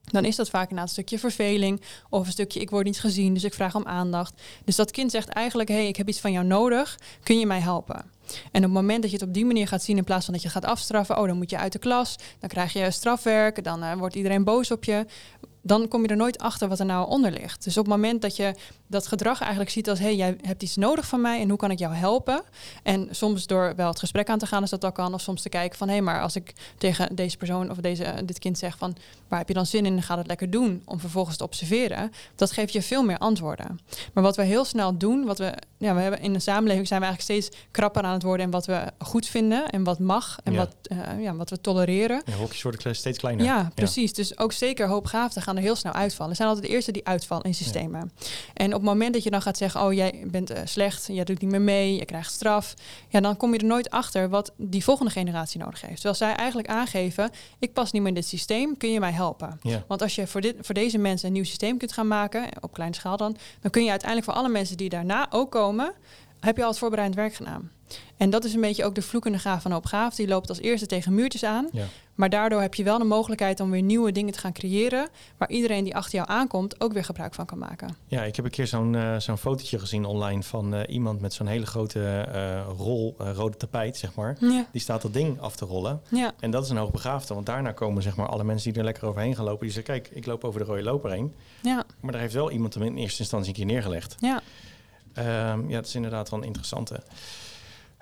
[0.04, 1.80] Dan is dat vaak een stukje verveling
[2.10, 4.42] of een stukje ik word niet gezien, dus ik vraag om aandacht.
[4.64, 7.60] Dus dat kind zegt eigenlijk, hey, ik heb iets van jou nodig, kun je mij
[7.60, 8.10] helpen?
[8.32, 10.34] En op het moment dat je het op die manier gaat zien, in plaats van
[10.34, 13.64] dat je gaat afstraffen, oh, dan moet je uit de klas, dan krijg je strafwerk,
[13.64, 15.06] dan eh, wordt iedereen boos op je.
[15.68, 17.64] Dan kom je er nooit achter wat er nou onder ligt.
[17.64, 18.54] Dus op het moment dat je
[18.86, 21.58] dat gedrag eigenlijk ziet als, hé, hey, jij hebt iets nodig van mij en hoe
[21.58, 22.42] kan ik jou helpen?
[22.82, 25.42] En soms door wel het gesprek aan te gaan als dat al kan, of soms
[25.42, 28.58] te kijken van, hé, hey, maar als ik tegen deze persoon of deze, dit kind
[28.58, 28.96] zeg van,
[29.28, 32.12] waar heb je dan zin in en ga dat lekker doen, om vervolgens te observeren,
[32.34, 33.80] dat geeft je veel meer antwoorden.
[34.12, 37.00] Maar wat we heel snel doen, wat we, ja, we hebben in de samenleving zijn
[37.00, 40.38] we eigenlijk steeds krapper aan het worden in wat we goed vinden en wat mag
[40.44, 40.58] en Ja.
[40.58, 42.22] wat, eh, ja, wat we tolereren.
[42.24, 43.44] De hokjes worden steeds kleiner.
[43.44, 44.12] Ja, precies.
[44.12, 46.30] Dus ook zeker hoopgaafden gaan er heel snel uitvallen.
[46.30, 48.12] Er zijn altijd de eerste die uitvallen in systemen.
[48.54, 51.24] En op het moment dat je dan gaat zeggen, oh jij bent eh, slecht, jij
[51.24, 52.74] doet niet meer mee, je krijgt straf.
[53.08, 55.94] Ja, dan kom je er nooit achter wat die volgende generatie nodig heeft.
[55.94, 59.58] Terwijl zij eigenlijk aangeven, ik pas niet meer in dit systeem, kun je mij helpen?
[59.62, 59.84] Ja.
[59.86, 62.72] Want als je voor, dit, voor deze mensen een nieuw systeem kunt gaan maken, op
[62.72, 65.92] kleine schaal dan, dan kun je uiteindelijk voor alle mensen die daarna ook komen,
[66.40, 67.70] heb je al het voorbereidend werk gedaan.
[68.16, 70.14] En dat is een beetje ook de vloekende gaaf van Hoop Gaaf.
[70.14, 71.68] Die loopt als eerste tegen muurtjes aan.
[71.72, 71.84] Ja.
[72.14, 75.08] Maar daardoor heb je wel de mogelijkheid om weer nieuwe dingen te gaan creëren.
[75.36, 77.96] Waar iedereen die achter jou aankomt ook weer gebruik van kan maken.
[78.06, 81.32] Ja, ik heb een keer zo'n eh, zo'n fotootje gezien online van eh, iemand met
[81.34, 84.36] zo'n hele grote eh, rol, rode tapijt, zeg maar.
[84.40, 86.00] Ja, Die staat dat ding af te rollen.
[86.10, 88.84] ja, En dat is een hoogbegaafde, want daarna komen zeg maar alle mensen die er
[88.84, 89.64] lekker overheen gaan lopen.
[89.66, 91.34] Die zeggen, kijk, ik loop over de rode loper heen.
[91.62, 94.14] ja, Maar daar heeft wel iemand hem in eerste instantie een keer neergelegd.
[94.18, 94.40] ja.
[95.18, 97.02] Ehm, ja, dat is inderdaad wel een interessante.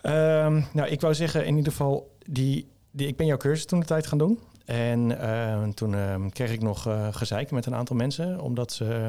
[0.00, 3.80] Ehm, nou, ik wou zeggen in ieder geval, die, die, ik ben jouw cursus toen
[3.80, 4.38] de tijd gaan doen.
[4.64, 9.08] En ehm, toen kreeg ik nog eh gezeik met een aantal mensen, omdat ze...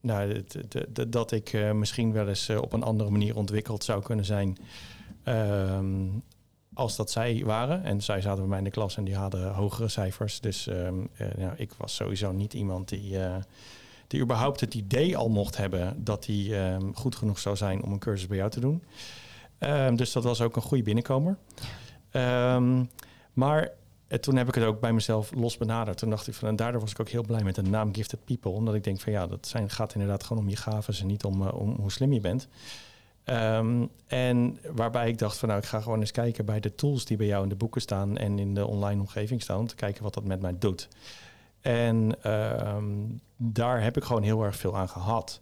[0.00, 0.44] nou,
[1.08, 4.56] dat ik eh, misschien wel eens eh, op een andere manier ontwikkeld zou kunnen zijn
[6.74, 7.84] als dat zij waren.
[7.84, 10.40] En zij zaten bij mij in de klas en die hadden hogere cijfers.
[10.40, 10.68] Dus
[11.36, 13.18] nou, ik was sowieso niet iemand die,
[14.06, 17.92] die überhaupt het idee al mocht hebben dat hij ehm, goed genoeg zou zijn om
[17.92, 18.82] een cursus bij jou te doen.
[19.58, 21.36] Ehm, dus dat was ook een goede binnenkomer.
[22.10, 22.84] Ehm,
[23.32, 23.70] maar
[24.06, 25.98] eh, toen heb ik het ook bij mezelf los benaderd.
[25.98, 28.24] Toen dacht ik van, en daardoor was ik ook heel blij met de naam Gifted
[28.24, 28.50] People.
[28.50, 31.24] Omdat ik denk van ja, dat zijn, gaat inderdaad gewoon om je gaven en niet
[31.24, 32.48] om, eh, hoe slim je bent.
[34.06, 37.16] En waarbij ik dacht van nou, ik ga gewoon eens kijken bij de tools die
[37.16, 39.58] bij jou in de boeken staan en in de online omgeving staan.
[39.58, 40.88] Om te kijken wat dat met mij doet.
[41.64, 42.84] En ehm,
[43.36, 45.40] daar heb ik gewoon heel erg veel aan gehad.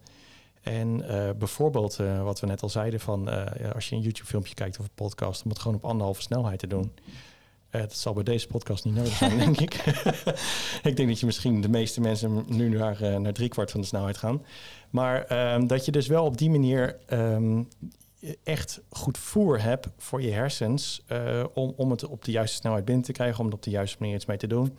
[0.63, 4.29] En eh, bijvoorbeeld eh, wat we net al zeiden van eh, als je een YouTube
[4.29, 6.93] filmpje kijkt of een podcast, om het gewoon op anderhalve snelheid te doen.
[7.71, 9.75] Dat zal bij deze podcast niet nodig zijn, denk ik.
[10.91, 14.17] ik denk dat je misschien de meeste mensen nu naar, naar driekwart van de snelheid
[14.17, 14.43] gaan.
[14.91, 17.63] Maar ehm, dat je dus wel op die manier ehm,
[18.45, 21.05] echt goed voer hebt voor je hersens
[21.55, 23.97] om, om het op de juiste snelheid binnen te krijgen, om er op de juiste
[24.01, 24.77] manier iets mee te doen.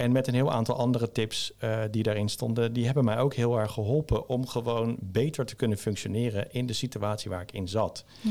[0.00, 3.34] En met een heel aantal andere tips eh, die daarin stonden, die hebben mij ook
[3.34, 7.68] heel erg geholpen om gewoon beter te kunnen functioneren in de situatie waar ik in
[7.68, 8.04] zat.
[8.20, 8.30] Ja.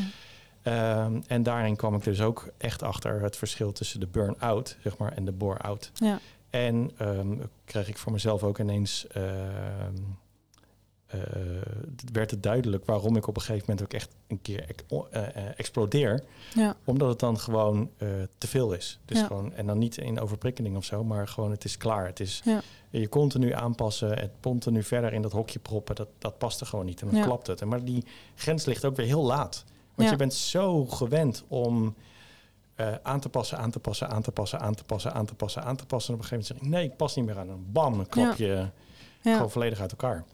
[0.62, 4.98] Ehm, en daarin kwam ik dus ook echt achter het verschil tussen de burn-out zeg
[4.98, 5.92] maar, en de bore-out.
[5.94, 6.20] ja.
[6.50, 9.08] En ehm, kreeg ik voor mezelf ook ineens.
[9.08, 9.96] ehm,
[11.10, 11.20] eh,
[12.14, 14.66] werd het duidelijk waarom ik op een gegeven moment ook echt een keer
[15.12, 16.24] eh, eh, explodeer.
[16.54, 16.76] ja.
[16.84, 17.90] Omdat het dan gewoon
[18.38, 19.00] te veel is.
[19.06, 19.26] Dus Ja.
[19.26, 22.06] gewoon, en dan niet in overprikkeling of zo, maar gewoon het is klaar.
[22.06, 22.62] Het is Ja.
[22.90, 26.86] je continu aanpassen, het continu verder in dat hokje proppen, dat, dat past er gewoon
[26.86, 27.02] niet.
[27.02, 27.62] En dan klapt het.
[27.62, 28.06] En Maar die
[28.36, 29.64] grens ligt ook weer heel laat.
[29.96, 31.96] Want je bent zo gewend om
[33.04, 35.64] aan te passen, aan te passen, aan te passen, aan te passen, aan te passen,
[35.64, 36.14] aan te passen.
[36.14, 37.50] En op een gegeven moment zeg ik, nee, ik pas niet meer aan.
[37.50, 38.70] En bam, dan klap je
[39.22, 40.26] gewoon volledig uit elkaar.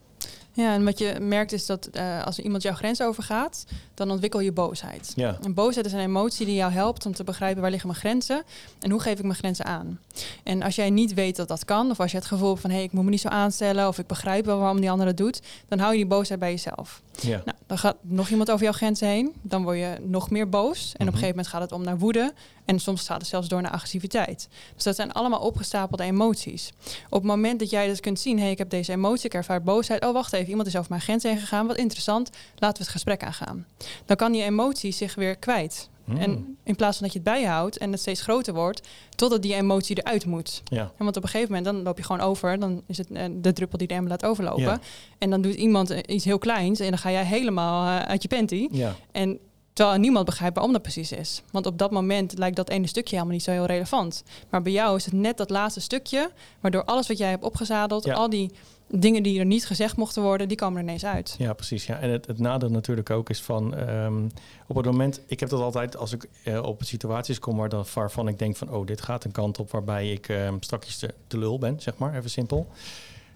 [0.55, 4.39] Ja, en wat je merkt is dat eh, als iemand jouw grens overgaat, dan ontwikkel
[4.39, 5.13] je boosheid.
[5.15, 7.99] Ja, En boosheid is een emotie die jou helpt om te begrijpen waar liggen mijn
[7.99, 8.43] grenzen
[8.79, 9.99] en hoe geef ik mijn grenzen aan.
[10.43, 12.69] En als jij niet weet dat dat kan, of als je het gevoel hebt van
[12.69, 15.17] hé, ik moet me niet zo aanstellen, of ik begrijp wel waarom die ander het
[15.17, 17.01] doet, dan hou je die boosheid bij jezelf.
[17.21, 17.41] Ja.
[17.45, 20.79] Nou, dan gaat nog iemand over jouw grenzen heen, dan word je nog meer boos.
[20.79, 21.11] En op een Mhm.
[21.13, 22.33] gegeven moment gaat het om naar woede
[22.65, 24.47] en soms gaat het zelfs door naar agressiviteit.
[24.75, 26.71] Dus dat zijn allemaal opgestapelde emoties.
[27.09, 29.63] Op het moment dat jij dus kunt zien, hé, ik heb deze emotie, ik ervaar
[29.63, 30.05] boosheid.
[30.05, 32.91] Oh, wacht even, iemand is over mijn grens heen gegaan, wat interessant, laten we het
[32.91, 33.65] gesprek aangaan.
[34.05, 35.89] Dan kan die emotie zich weer kwijt.
[36.05, 36.17] Hmm.
[36.17, 39.55] En in plaats van dat je het bijhoudt en het steeds groter wordt, totdat die
[39.55, 40.61] emotie eruit moet.
[40.65, 40.81] ja.
[40.81, 42.59] En want op een gegeven moment dan loop je gewoon over.
[42.59, 44.63] Dan is het eh, de druppel die de emmer laat overlopen.
[44.63, 44.79] Ja.
[45.17, 48.21] En dan doet iemand eh, iets heel kleins en dan ga jij helemaal eh, uit
[48.21, 48.67] je panty.
[48.71, 48.95] ja.
[49.11, 49.39] En
[49.75, 51.41] terwijl niemand begrijpt waarom dat precies is.
[51.51, 54.23] Want op dat moment lijkt dat ene stukje helemaal niet zo heel relevant.
[54.49, 58.03] Maar bij jou is het net dat laatste stukje, waardoor alles wat jij hebt opgezadeld,
[58.03, 58.13] Ja.
[58.13, 58.51] al die
[58.87, 61.35] dingen die er niet gezegd mochten worden, die komen er ineens uit.
[61.37, 61.85] Ja, precies.
[61.85, 61.99] Ja.
[61.99, 64.25] En het, het nadeel natuurlijk ook is van ehm,
[64.67, 67.85] op het moment, ik heb dat altijd als ik eh, op situaties kom waar dan,
[67.93, 71.13] waarvan ik denk van oh, dit gaat een kant op waarbij ik ehm strakjes de,
[71.27, 72.67] de lul ben, zeg maar, even simpel.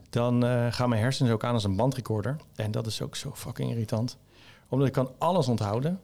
[0.09, 2.35] Dan eh, gaan mijn hersens ook aan als een bandrecorder.
[2.55, 4.17] En dat is ook zo fucking irritant.
[4.69, 5.99] Omdat ik kan alles onthouden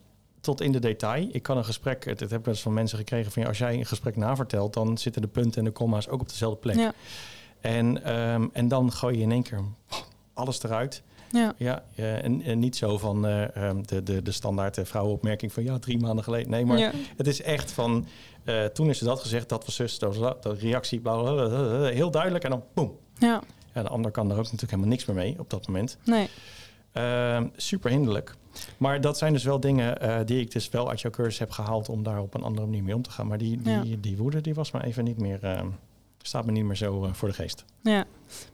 [0.45, 1.27] tot in de detail.
[1.31, 3.73] Ik kan een gesprek, het, het heb ik eens van mensen gekregen van als jij
[3.73, 6.75] een gesprek navertelt, dan zitten de punten en de comma's ook op dezelfde plek.
[6.75, 6.93] Ja,
[7.61, 9.63] En, ehm, en dan gooi je in één keer
[10.33, 11.03] alles eruit.
[11.31, 15.53] ja, Ja, en, en niet zo van eh, ehm, de, de, de standaard eh, vrouwenopmerking
[15.53, 16.49] van ja, drie maanden geleden.
[16.49, 18.07] Nee, maar ja, het is echt van
[18.43, 21.33] eh, toen is ze dat gezegd, dat was zus, dat was dat, reactie, bla, bla,
[21.33, 22.97] bla, heel duidelijk en dan boem.
[23.17, 23.41] ja,
[23.73, 25.97] Ja, de ander kan er ook natuurlijk helemaal niks meer mee op dat moment.
[26.05, 26.29] nee,
[26.91, 28.35] Ehm, super hinderlijk.
[28.77, 31.51] Maar dat zijn dus wel dingen eh, die ik dus wel uit jouw cursus heb
[31.51, 33.27] gehaald om daar op een andere manier mee om te gaan.
[33.27, 33.83] Maar die, die, Ja.
[33.99, 35.67] die woede, die was me even niet meer, ehm,
[36.21, 37.65] staat me niet meer zo eh, voor de geest.
[37.81, 38.05] ja.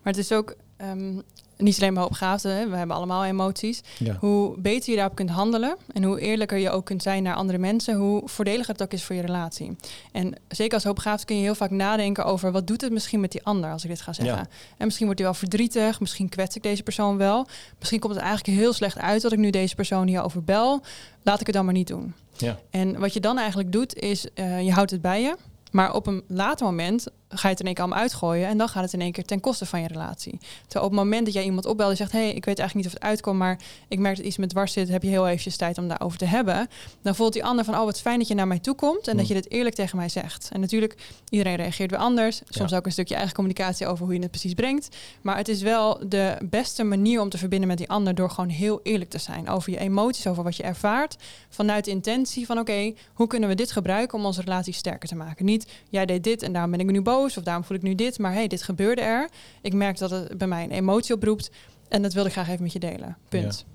[0.04, 1.20] Maar het is ook ehm,
[1.62, 3.82] niet alleen maar hoopgaafden, we hebben allemaal emoties.
[3.98, 4.18] Ja.
[4.20, 7.58] Hoe beter je daarop kunt handelen en hoe eerlijker je ook kunt zijn naar andere
[7.58, 9.76] mensen, hoe voordeliger het ook is voor je relatie.
[10.12, 13.32] En zeker als hoopgaafd kun je heel vaak nadenken over wat doet het misschien met
[13.32, 14.36] die ander als ik dit ga zeggen.
[14.36, 14.48] Ja.
[14.78, 17.48] En misschien wordt hij wel verdrietig, misschien kwets ik deze persoon wel.
[17.80, 20.82] Misschien komt het eigenlijk heel slecht uit dat ik nu deze persoon hierover bel.
[21.24, 22.14] Laat ik het dan maar niet doen.
[22.38, 22.60] Ja.
[22.70, 25.36] En wat je dan eigenlijk doet, is uh, je houdt het bij je.
[25.72, 28.48] Maar op een later moment ga je het in één keer allemaal uitgooien.
[28.48, 30.38] En dan gaat het in één keer ten koste van je relatie.
[30.62, 32.12] Terwijl op het moment dat jij iemand opbelt en zegt...
[32.12, 33.38] hé, hey, ik weet eigenlijk niet of het uitkomt...
[33.38, 34.90] maar ik merk dat iets met dwars zit...
[34.90, 36.68] heb je heel eventjes tijd om daarover te hebben.
[37.02, 37.76] Dan voelt die ander van...
[37.76, 39.08] oh, wat fijn dat je naar mij toe komt...
[39.08, 40.50] en dat je dit eerlijk tegen mij zegt.
[40.54, 40.98] En natuurlijk,
[41.30, 42.42] iedereen reageert weer anders.
[42.50, 42.78] Soms Ja.
[42.78, 43.88] ook een stukje eigen communicatie...
[43.88, 44.96] over hoe je het precies brengt.
[45.22, 48.16] Maar het is wel de beste manier om te verbinden met die ander...
[48.16, 49.50] door gewoon heel eerlijk te zijn.
[49.50, 51.18] Over je emoties, over wat je ervaart.
[51.50, 52.60] Vanuit de intentie van...
[52.60, 55.46] oké, hoe kunnen we dit gebruiken om onze relatie sterker te maken?
[55.46, 57.20] Niet, jij deed dit en daarom ben ik nu boos...
[57.26, 59.30] of daarom voel ik nu dit, maar hey, dit gebeurde er.
[59.62, 61.52] Ik merk dat het bij mij een emotie oproept
[61.90, 63.18] en dat wilde ik graag even met je delen.
[63.30, 63.66] Punt.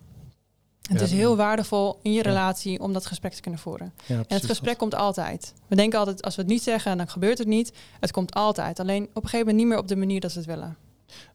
[0.89, 1.05] Het Ja.
[1.05, 2.23] is heel waardevol in je Ja.
[2.23, 3.93] relatie om dat gesprek te kunnen voeren.
[4.07, 5.55] Ja, En het gesprek komt altijd.
[5.67, 7.73] We denken altijd, als we het niet zeggen, dan gebeurt het niet.
[8.01, 8.81] Het komt altijd.
[8.81, 10.77] Alleen op een gegeven moment niet meer op de manier dat we het willen.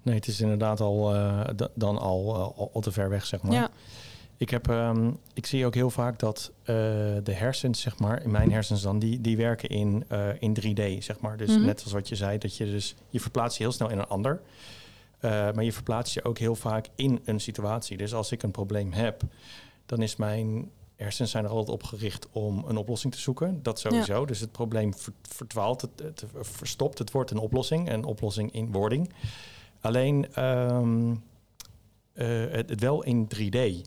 [0.02, 3.42] Nee, het is inderdaad al eh, da- dan al, al, al te ver weg, zeg
[3.42, 3.70] maar.
[4.42, 6.66] Ik, heb, ehm, ik zie ook heel vaak dat eh,
[7.24, 11.04] de hersens, zeg maar, in mijn hersens dan, die, die werken in, eh, in 3D,
[11.04, 11.38] zeg maar.
[11.38, 11.66] Dus Mhm.
[11.66, 14.08] net als wat je zei, dat je dus, je verplaatst je heel snel in een
[14.08, 14.42] ander.
[15.20, 17.98] Eh, maar je verplaatst je ook heel vaak in een situatie.
[17.98, 19.22] Dus als ik een probleem heb,
[19.86, 23.60] dan is mijn hersens zijn er altijd op gericht om een oplossing te zoeken.
[23.64, 24.26] Dat sowieso.
[24.26, 26.98] Dus het probleem ver- verdwaalt, het, het verstopt.
[26.98, 29.12] Het wordt een oplossing, een oplossing in wording.
[29.82, 31.12] Alleen ehm,
[32.14, 33.82] eh, het, het wel in 3D.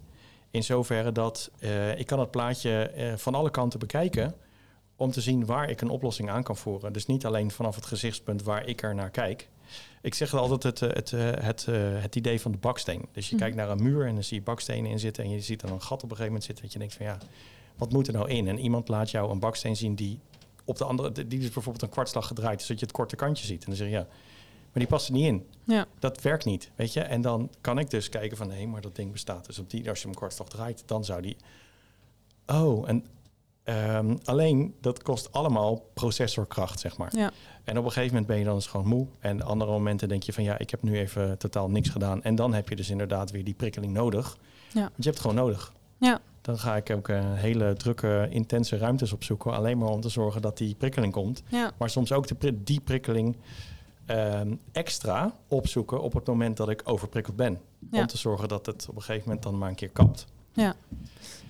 [0.55, 4.35] In zoverre dat eh, ik kan het plaatje eh, van alle kanten bekijken
[4.97, 6.93] om te zien waar ik een oplossing aan kan voeren.
[6.93, 9.49] Dus niet alleen vanaf het gezichtspunt waar ik er naar kijk.
[10.03, 11.11] Ik zeg altijd het, eh, het,
[11.45, 11.67] het,
[12.03, 13.09] het idee van de baksteen.
[13.13, 13.43] Dus je Mhm.
[13.45, 15.73] kijkt naar een muur en dan zie je bakstenen in zitten en je ziet dan
[15.73, 17.19] een gat op een gegeven moment zitten dat je denkt van ja,
[17.77, 18.49] wat moet er nou in?
[18.49, 20.19] En iemand laat jou een baksteen zien die
[20.65, 23.61] op de andere, die is bijvoorbeeld een kwartslag gedraaid, zodat je het korte kantje ziet.
[23.61, 24.07] En dan zeg je ja,
[24.81, 25.47] die past er niet in.
[25.65, 27.01] ja, Dat werkt niet, weet je.
[27.01, 29.47] En dan kan ik dus kijken van, hé, maar dat ding bestaat.
[29.47, 31.37] Dus op die, als je hem kortslag draait, dan zou die...
[32.47, 33.05] Oh, en
[33.65, 37.17] ehm, alleen dat kost allemaal processorkracht, zeg maar.
[37.17, 37.31] ja.
[37.65, 39.07] En op een gegeven moment ben je dan eens gewoon moe.
[39.19, 42.23] En andere momenten denk je van, ja, ik heb nu even totaal niks gedaan.
[42.23, 44.37] En dan heb je dus inderdaad weer die prikkeling nodig.
[44.73, 44.81] Ja.
[44.81, 45.73] Want je hebt het gewoon nodig.
[45.99, 46.21] Ja.
[46.41, 49.53] Dan ga ik ook eh, hele drukke, intense ruimtes opzoeken.
[49.53, 51.43] Alleen maar om te zorgen dat die prikkeling komt.
[51.49, 51.71] ja.
[51.79, 53.37] Maar soms ook de pri- die prikkeling
[54.07, 57.61] ehm, extra opzoeken op het moment dat ik overprikkeld ben.
[57.91, 58.01] Ja.
[58.01, 60.27] Om te zorgen dat het op een gegeven moment dan maar een keer kapt.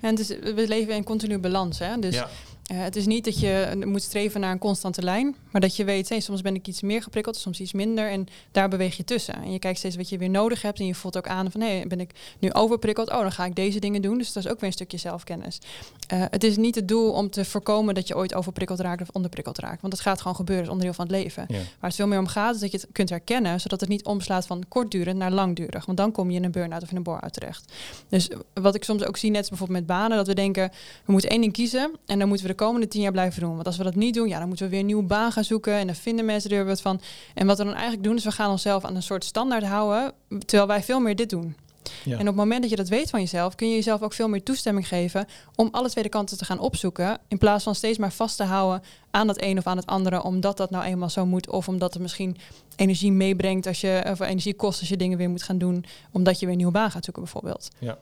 [0.01, 1.79] En het is, we leven in continu balans.
[1.79, 1.99] Hè?
[1.99, 2.29] Dus ja,
[2.65, 5.85] Eh, het is niet dat je moet streven naar een constante lijn, maar dat je
[5.85, 9.05] weet, hey, soms ben ik iets meer geprikkeld, soms iets minder en daar beweeg je
[9.05, 9.35] tussen.
[9.35, 11.61] En je kijkt steeds wat je weer nodig hebt en je voelt ook aan van,
[11.61, 13.11] hé, ben ik nu overprikkeld?
[13.11, 14.19] Oh, dan ga ik deze dingen doen.
[14.19, 15.59] Dus dat is ook weer een stukje zelfkennis.
[16.07, 19.09] Eh, het is niet het doel om te voorkomen dat je ooit overprikkeld raakt of
[19.13, 21.45] onderprikkeld raakt, want dat gaat gewoon gebeuren, is onderdeel van het leven.
[21.49, 23.89] ja, Waar het veel meer om gaat, is dat je het kunt herkennen, zodat het
[23.89, 25.87] niet omslaat van kortdurend naar langdurig.
[25.87, 27.73] Want dan kom je in een burn-out of in een bore-out terecht.
[28.09, 30.71] Dus wat ik soms ook zie, net bijvoorbeeld met banen, dat we denken,
[31.05, 33.55] we moeten één ding kiezen en dan moeten we de komende tien jaar blijven doen.
[33.55, 35.45] Want als we dat niet doen, ja, dan moeten we weer een nieuwe baan gaan
[35.45, 37.01] zoeken en dan vinden mensen er weer wat van.
[37.35, 40.13] En wat we dan eigenlijk doen, is we gaan onszelf aan een soort standaard houden,
[40.29, 41.57] terwijl wij veel meer dit doen.
[42.05, 42.13] ja.
[42.13, 44.29] En op het moment dat je dat weet van jezelf, kun je jezelf ook veel
[44.29, 47.19] meer toestemming geven om alle tweede kanten te gaan opzoeken.
[47.29, 50.23] In plaats van steeds maar vast te houden aan dat een of aan het andere,
[50.23, 51.51] omdat dat nou eenmaal zo moet.
[51.51, 52.37] Of omdat het misschien
[52.77, 56.35] energie meebrengt als je, of energie kost als je dingen weer moet gaan doen, omdat
[56.35, 57.69] je weer een nieuwe baan gaat zoeken bijvoorbeeld.
[57.79, 57.99] Ja.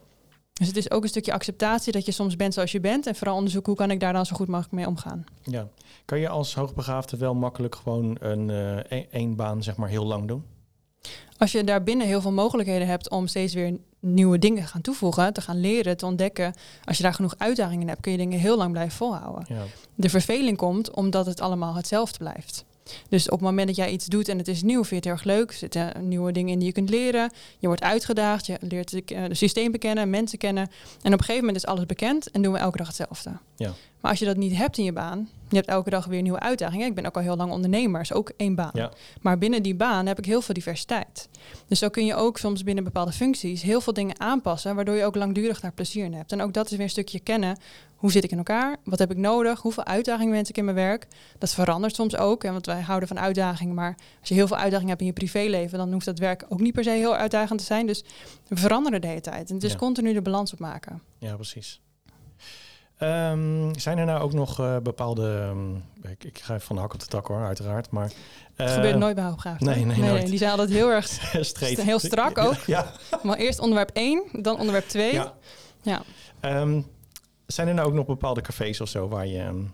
[0.52, 3.06] Dus het is ook een stukje acceptatie dat je soms bent zoals je bent.
[3.06, 5.24] En vooral onderzoeken hoe kan ik daar dan zo goed mogelijk mee omgaan.
[5.42, 5.68] ja.
[6.04, 10.04] Kan je als hoogbegaafde wel makkelijk gewoon een eh, één- één baan zeg maar heel
[10.04, 10.44] lang doen?
[11.38, 15.32] Als je daarbinnen heel veel mogelijkheden hebt om steeds weer nieuwe dingen te gaan toevoegen,
[15.32, 16.54] te gaan leren, te ontdekken.
[16.84, 19.44] Als je daar genoeg uitdagingen hebt, kun je dingen heel lang blijven volhouden.
[19.48, 19.62] Ja,
[19.94, 22.64] De verveling komt omdat het allemaal hetzelfde blijft.
[23.08, 25.04] Dus op het moment dat jij iets doet en het is nieuw, vind je het
[25.04, 25.50] heel erg leuk.
[25.50, 27.30] Er zitten nieuwe dingen in die je kunt leren.
[27.58, 30.70] Je wordt uitgedaagd, je leert het eh, systeem bekennen, mensen kennen.
[31.02, 33.30] En op een gegeven moment is alles bekend en doen we elke dag hetzelfde.
[33.56, 33.72] Ja.
[34.00, 36.40] Maar als je dat niet hebt in je baan, je hebt elke dag weer nieuwe
[36.40, 36.86] uitdagingen.
[36.86, 38.70] Ik ben ook al heel lang ondernemer, is ook één baan.
[38.74, 38.92] Ja.
[39.20, 41.28] Maar binnen die baan heb ik heel veel diversiteit.
[41.66, 45.04] Dus zo kun je ook soms binnen bepaalde functies heel veel dingen aanpassen, waardoor je
[45.04, 46.32] ook langdurig daar plezier in hebt.
[46.32, 47.58] En ook dat is weer een stukje kennen.
[48.02, 48.76] Hoe zit ik in elkaar?
[48.84, 49.60] Wat heb ik nodig?
[49.60, 51.06] Hoeveel uitdagingen wens ik in mijn werk?
[51.38, 53.74] Dat verandert soms ook, hè, want wij houden van uitdagingen.
[53.74, 56.60] Maar als je heel veel uitdagingen hebt in je privéleven, dan hoeft dat werk ook
[56.60, 57.86] niet per se heel uitdagend te zijn.
[57.86, 58.04] Dus
[58.48, 59.48] we veranderen de hele tijd.
[59.48, 59.78] En het is Ja.
[59.78, 61.02] continu de balans opmaken.
[61.18, 61.80] ja precies.
[62.98, 65.48] Ehm, zijn er nou ook nog eh, bepaalde...
[65.50, 65.74] ehm,
[66.12, 67.90] ik, ik ga even van de hak op de tak hoor, uiteraard.
[67.90, 68.04] Maar,
[68.54, 69.68] Het eh, gebeurt nooit bij hoogbegaafden.
[69.68, 70.26] nee, nee, nooit.
[70.26, 71.32] Die zijn altijd heel erg
[71.84, 72.54] heel strak ook.
[72.66, 72.92] Ja.
[73.22, 75.12] Maar eerst onderwerp 1, dan onderwerp 2.
[75.12, 75.32] ja.
[75.82, 76.02] Ja.
[76.40, 76.80] Ehm,
[77.54, 79.68] zijn er nou ook nog bepaalde cafés of zo waar je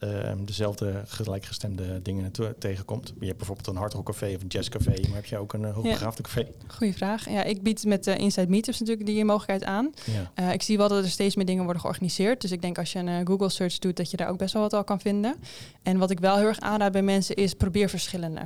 [0.00, 3.12] ehm, dezelfde gelijkgestemde dingen te- tegenkomt?
[3.20, 6.22] Je hebt bijvoorbeeld een hardrockcafé of een jazzcafé, maar heb je ook een uh, hoogbegaafde
[6.22, 6.46] café?
[6.66, 7.30] Goeie vraag.
[7.30, 9.90] Ja, ik bied met de Inside Meetups natuurlijk die mogelijkheid aan.
[10.04, 10.30] Ja.
[10.34, 12.40] Eh, ik zie wel dat er steeds meer dingen worden georganiseerd.
[12.40, 14.52] Dus ik denk als je een eh, Google search doet, dat je daar ook best
[14.52, 15.34] wel wat al kan vinden.
[15.82, 18.40] En wat ik wel heel erg aanraad bij mensen is probeer verschillende.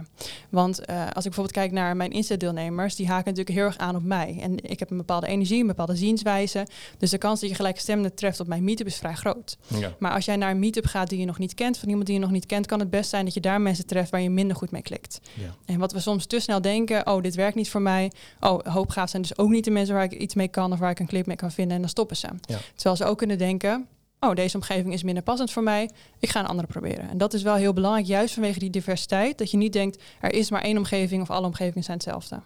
[0.51, 3.97] Want eh, als ik bijvoorbeeld kijk naar mijn Insta-deelnemers, die haken natuurlijk heel erg aan
[3.97, 4.39] op mij.
[4.41, 6.67] En ik heb een bepaalde energie, een bepaalde zienswijze.
[6.99, 9.57] Dus de kans dat je gelijkgestemden treft op mijn meetup is vrij groot.
[9.67, 9.95] Ja.
[9.99, 12.15] Maar als jij naar een meetup gaat die je nog niet kent, van iemand die
[12.15, 14.31] je nog niet kent, kan het best zijn dat je daar mensen treft waar je
[14.31, 15.21] minder goed mee klikt.
[15.35, 15.55] Ja.
[15.65, 18.13] En wat we soms te snel denken, oh, dit werkt niet voor mij.
[18.41, 20.91] Oh, hoopgaaf zijn dus ook niet de mensen waar ik iets mee kan of waar
[20.91, 21.75] ik een clip mee kan vinden.
[21.75, 22.29] En dan stoppen ze.
[22.41, 22.59] Ja.
[22.75, 23.87] Terwijl ze ook kunnen denken,
[24.21, 25.91] oh, deze omgeving is minder passend voor mij.
[26.19, 27.09] Ik ga een andere proberen.
[27.09, 29.39] En dat is wel heel belangrijk, juist vanwege die diversiteit.
[29.39, 32.41] Dat je niet denkt, er is maar één omgeving of alle omgevingen zijn hetzelfde.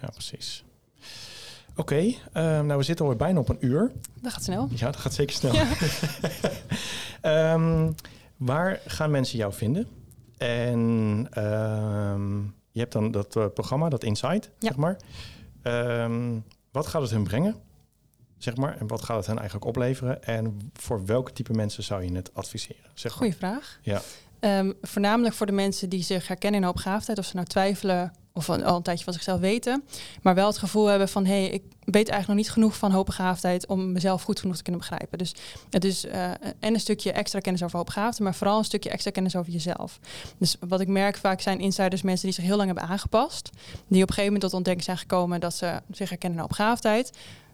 [0.00, 0.64] ja, precies.
[1.76, 3.92] Oké, ehm, nou we zitten alweer bijna op een uur.
[4.20, 4.68] Dat gaat snel.
[4.74, 5.54] Ja, dat gaat zeker snel.
[5.54, 5.66] Ja.
[7.20, 7.90] Ehm,
[8.40, 9.86] waar gaan mensen jou vinden?
[10.38, 12.38] En ehm,
[12.70, 14.68] je hebt dan dat eh, programma, dat Insight, Ja.
[14.68, 14.96] zeg maar.
[15.62, 16.38] Ehm,
[16.72, 17.54] wat gaat het hun brengen?
[18.38, 20.24] Zeg maar, en wat gaat het hen eigenlijk opleveren?
[20.24, 22.90] En voor welke type mensen zou je het adviseren?
[22.94, 23.18] Zeg maar.
[23.20, 23.78] Goeie vraag.
[23.82, 24.00] Ja.
[24.40, 28.50] Ehm, voornamelijk voor de mensen die zich herkennen in hoopgaafdheid, of ze nou twijfelen of
[28.50, 29.84] al al een tijdje van zichzelf weten,
[30.22, 32.90] maar wel het gevoel hebben van hé, hey, ik weet eigenlijk nog niet genoeg van
[32.90, 35.18] hoopbegaafdheid om mezelf goed genoeg te kunnen begrijpen.
[35.18, 35.34] Dus
[35.70, 39.10] het is eh, en een stukje extra kennis over hoopbegaafdheid, maar vooral een stukje extra
[39.10, 39.98] kennis over jezelf.
[40.38, 43.50] Dus wat ik merk vaak zijn insiders mensen die zich heel lang hebben aangepast,
[43.88, 47.10] die op een gegeven moment tot ontdekking zijn gekomen dat ze zich herkennen in hoopbegaafdheid.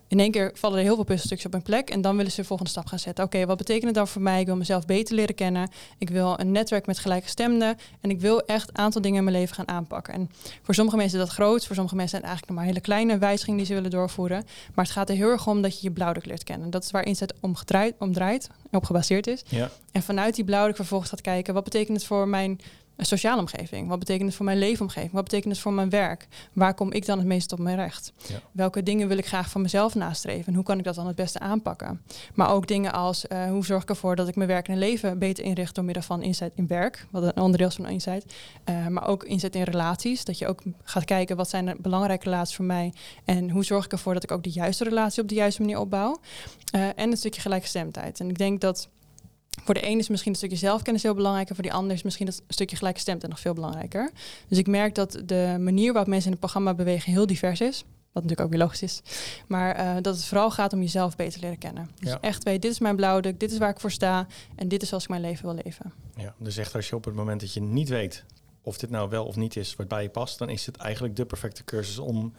[0.09, 2.41] In één keer vallen er heel veel puzzelstukjes op hun plek en dan willen ze
[2.41, 3.25] de volgende stap gaan zetten.
[3.25, 4.41] Oké, wat betekent het dan voor mij?
[4.41, 5.69] Ik wil mezelf beter leren kennen.
[5.99, 9.37] Ik wil een netwerk met gelijkgestemden en ik wil echt een aantal dingen in mijn
[9.37, 10.15] leven gaan aanpakken.
[10.15, 10.31] En
[10.63, 12.81] voor sommige mensen is dat groot, voor sommige mensen zijn het eigenlijk nog maar hele
[12.81, 14.45] kleine wijzigingen die ze willen doorvoeren.
[14.75, 16.71] Maar het gaat er heel erg om dat je je blauwdruk leert kennen.
[16.71, 19.43] Dat is waar Inzet om, gedraaid, om draait en op gebaseerd is.
[19.49, 22.61] Ja, En vanuit die blauwdruk vervolgens gaat kijken, wat betekent het voor mijn
[22.97, 23.89] eh, sociale omgeving?
[23.89, 25.13] Wat betekent het voor mijn leefomgeving?
[25.13, 26.29] Wat betekent het voor mijn werk?
[26.53, 28.13] Waar kom ik dan het meest op mijn recht?
[28.27, 28.41] Ja.
[28.53, 30.47] Welke dingen wil ik graag voor mezelf nastreven?
[30.47, 32.03] En hoe kan ik dat dan het beste aanpakken?
[32.35, 35.19] Maar ook dingen als, eh, hoe zorg ik ervoor dat ik mijn werk en leven
[35.19, 38.35] beter inricht door middel van inzet in werk, wat een onderdeel is van inzet.
[38.65, 42.25] Eh, maar ook inzet in relaties, dat je ook gaat kijken, wat zijn de belangrijke
[42.25, 42.93] relaties voor mij?
[43.25, 45.79] En hoe zorg ik ervoor dat ik ook de juiste relatie op de juiste manier
[45.79, 46.21] opbouw?
[46.73, 48.21] Eh, en een stukje gelijkgestemdheid.
[48.21, 48.89] En ik denk dat
[49.65, 51.49] voor de ene is misschien een stukje zelfkennis heel belangrijk.
[51.49, 54.11] En voor die ander is misschien dat stukje gelijkgestemdheid nog veel belangrijker.
[54.49, 57.85] Dus ik merk dat de manier waarop mensen in het programma bewegen heel divers is.
[58.13, 59.03] Wat natuurlijk ook weer logisch is.
[59.47, 61.91] Maar eh, dat het vooral gaat om jezelf beter leren kennen.
[62.01, 62.19] Dus Ja.
[62.21, 64.27] echt weet, dit is mijn blauwdruk, dit is waar ik voor sta.
[64.55, 65.93] En dit is zoals ik mijn leven wil leven.
[66.17, 68.25] ja, dus echt als je op het moment dat je niet weet
[68.63, 71.17] of dit nou wel of niet is wat bij je past, dan is het eigenlijk
[71.17, 72.33] de perfecte cursus om,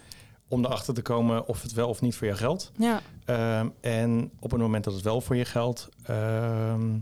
[0.48, 2.72] om erachter te komen of het wel of niet voor je geldt.
[2.78, 6.98] Ja, Ehm, en op het moment dat het wel voor je geldt, ehm,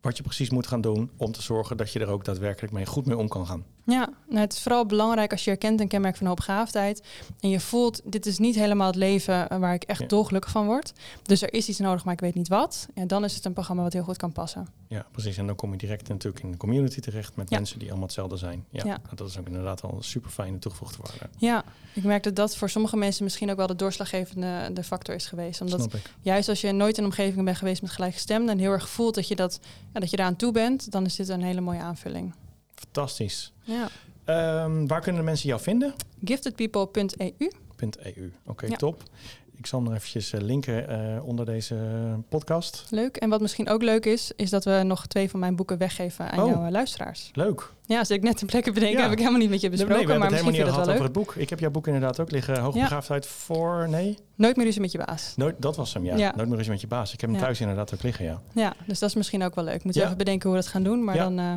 [0.00, 2.86] wat je precies moet gaan doen om te zorgen dat je er ook daadwerkelijk mee
[2.86, 3.64] goed mee om kan gaan.
[3.86, 4.08] Ja.
[4.28, 7.02] Nou, het is vooral belangrijk als je herkent een kenmerk van hoopgaafdheid.
[7.40, 10.06] En je voelt, dit is niet helemaal het leven eh, waar ik echt Ja.
[10.06, 10.92] dolgelukkig van word.
[11.22, 12.88] Dus er is iets nodig, maar ik weet niet wat.
[12.94, 14.66] En dan is het een programma wat heel goed kan passen.
[14.88, 15.36] Ja, precies.
[15.36, 17.56] En dan kom je direct natuurlijk in de community terecht met Ja.
[17.56, 18.64] mensen die allemaal hetzelfde zijn.
[18.70, 18.98] Ja, Ja.
[19.14, 21.28] dat is ook inderdaad al een super fijne toegevoegde waarde.
[21.38, 25.14] Ja, ik merk dat dat voor sommige mensen misschien ook wel de doorslaggevende de factor
[25.14, 25.60] is geweest.
[25.60, 25.88] Omdat
[26.20, 29.14] juist als je nooit in een omgeving bent geweest met gelijkgestemden en heel erg voelt
[29.14, 29.60] dat je, dat,
[29.92, 32.32] ja, dat je daaraan toe bent, dan is dit een hele mooie aanvulling.
[32.80, 33.52] Fantastisch.
[33.62, 33.88] Ja.
[34.24, 35.94] Ehm, waar kunnen de mensen jou vinden?
[36.24, 37.32] Giftedpeople.eu.
[38.02, 38.32] .eu.
[38.46, 38.76] Oké, Ja.
[38.76, 39.02] top.
[39.58, 41.76] Ik zal hem nog eventjes eh, linken eh, onder deze
[42.28, 42.86] podcast.
[42.90, 43.16] Leuk.
[43.16, 46.30] En wat misschien ook leuk is, is dat we nog twee van mijn boeken weggeven
[46.30, 46.50] aan Oh.
[46.50, 47.30] jouw eh, luisteraars.
[47.34, 47.70] Leuk.
[47.86, 49.02] Ja, als ik net een plekken bedenken, Ja.
[49.02, 50.80] heb ik helemaal niet met je Nee, besproken, we maar misschien vind je dat wel
[50.82, 51.02] over leuk.
[51.02, 51.34] het boek.
[51.34, 52.58] Ik heb jouw boek inderdaad ook liggen.
[52.58, 53.88] Hoogbegaafdheid voor...
[53.88, 54.18] Nee?
[54.34, 55.32] Nooit meer ruzie met je baas.
[55.36, 56.16] Nooit, dat was hem, ja.
[56.16, 56.32] Ja.
[56.36, 57.12] Nooit meer eens met je baas.
[57.12, 58.40] Ik heb hem thuis inderdaad ook liggen, ja.
[58.54, 59.82] Ja, dus dat is misschien ook wel leuk.
[59.84, 61.54] Moeten we even bedenken hoe we dat gaan doen, maar dan eh,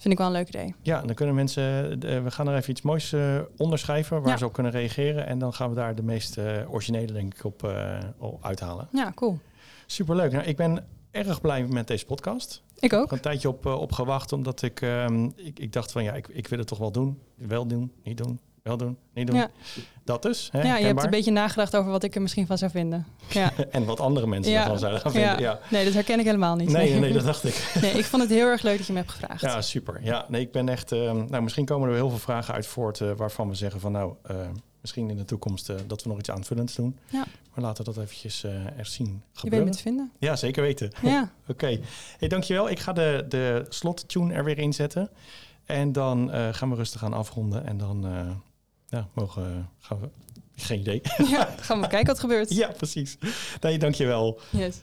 [0.00, 0.74] vind ik wel een leuk idee.
[0.82, 1.62] Ja, dan kunnen mensen...
[2.02, 4.36] eh, we gaan er even iets moois eh, onderschrijven waar Ja.
[4.36, 5.26] ze op kunnen reageren.
[5.26, 8.88] En dan gaan we daar de meest eh, originele, denk ik, op, eh, op uithalen.
[8.92, 9.38] Ja, cool.
[9.86, 10.32] Superleuk.
[10.32, 12.62] Nou, ik ben erg blij met deze podcast.
[12.78, 13.04] Ik ook.
[13.04, 16.02] Ik heb een tijdje op, eh, op gewacht, omdat ik, ehm, ik, ik dacht van
[16.02, 17.18] ja, ik, ik wil het toch wel doen.
[17.34, 19.44] Wel doen, niet doen, wel doen, niet doen.
[20.04, 20.48] Dat dus.
[20.52, 23.06] Hè, ja, je hebt een beetje nagedacht over wat ik er misschien van zou vinden.
[23.28, 23.52] Ja.
[23.70, 25.38] en wat andere mensen ervan zouden gaan vinden.
[25.38, 25.58] Ja.
[25.70, 26.68] Nee, dat herken ik helemaal niet.
[26.68, 27.70] Nee, nee, dat dacht ik.
[27.82, 29.40] nee, ik vond het heel erg leuk dat je me hebt gevraagd.
[29.40, 30.00] Ja, super.
[30.02, 30.92] Ja, nee, ik ben echt.
[30.92, 33.92] Eh, nou, misschien komen er heel veel vragen uit voort eh, waarvan we zeggen van
[33.92, 34.14] nou.
[34.22, 34.36] Eh,
[34.80, 36.98] misschien in de toekomst dat we nog iets aanvullends doen.
[37.06, 37.24] Ja.
[37.54, 39.58] Maar laten we dat eventjes er zien gebeuren.
[39.58, 40.12] Je weet het vinden.
[40.18, 40.90] Ja, zeker weten.
[41.02, 41.20] Ja.
[41.42, 41.50] Oké.
[41.50, 41.80] Okay.
[42.18, 42.70] Hey, dankjewel.
[42.70, 45.10] Ik ga de, de slot tune er weer in zetten.
[45.64, 47.66] En dan gaan we rustig aan afronden.
[47.66, 48.06] En dan
[48.90, 50.08] ja, mogen, eh, gaan we,
[50.56, 51.00] geen idee.
[51.28, 52.54] Ja, gaan we kijken wat er gebeurt.
[52.62, 53.18] ja, precies.
[53.60, 54.40] Nee, dankjewel.
[54.50, 54.76] Yes.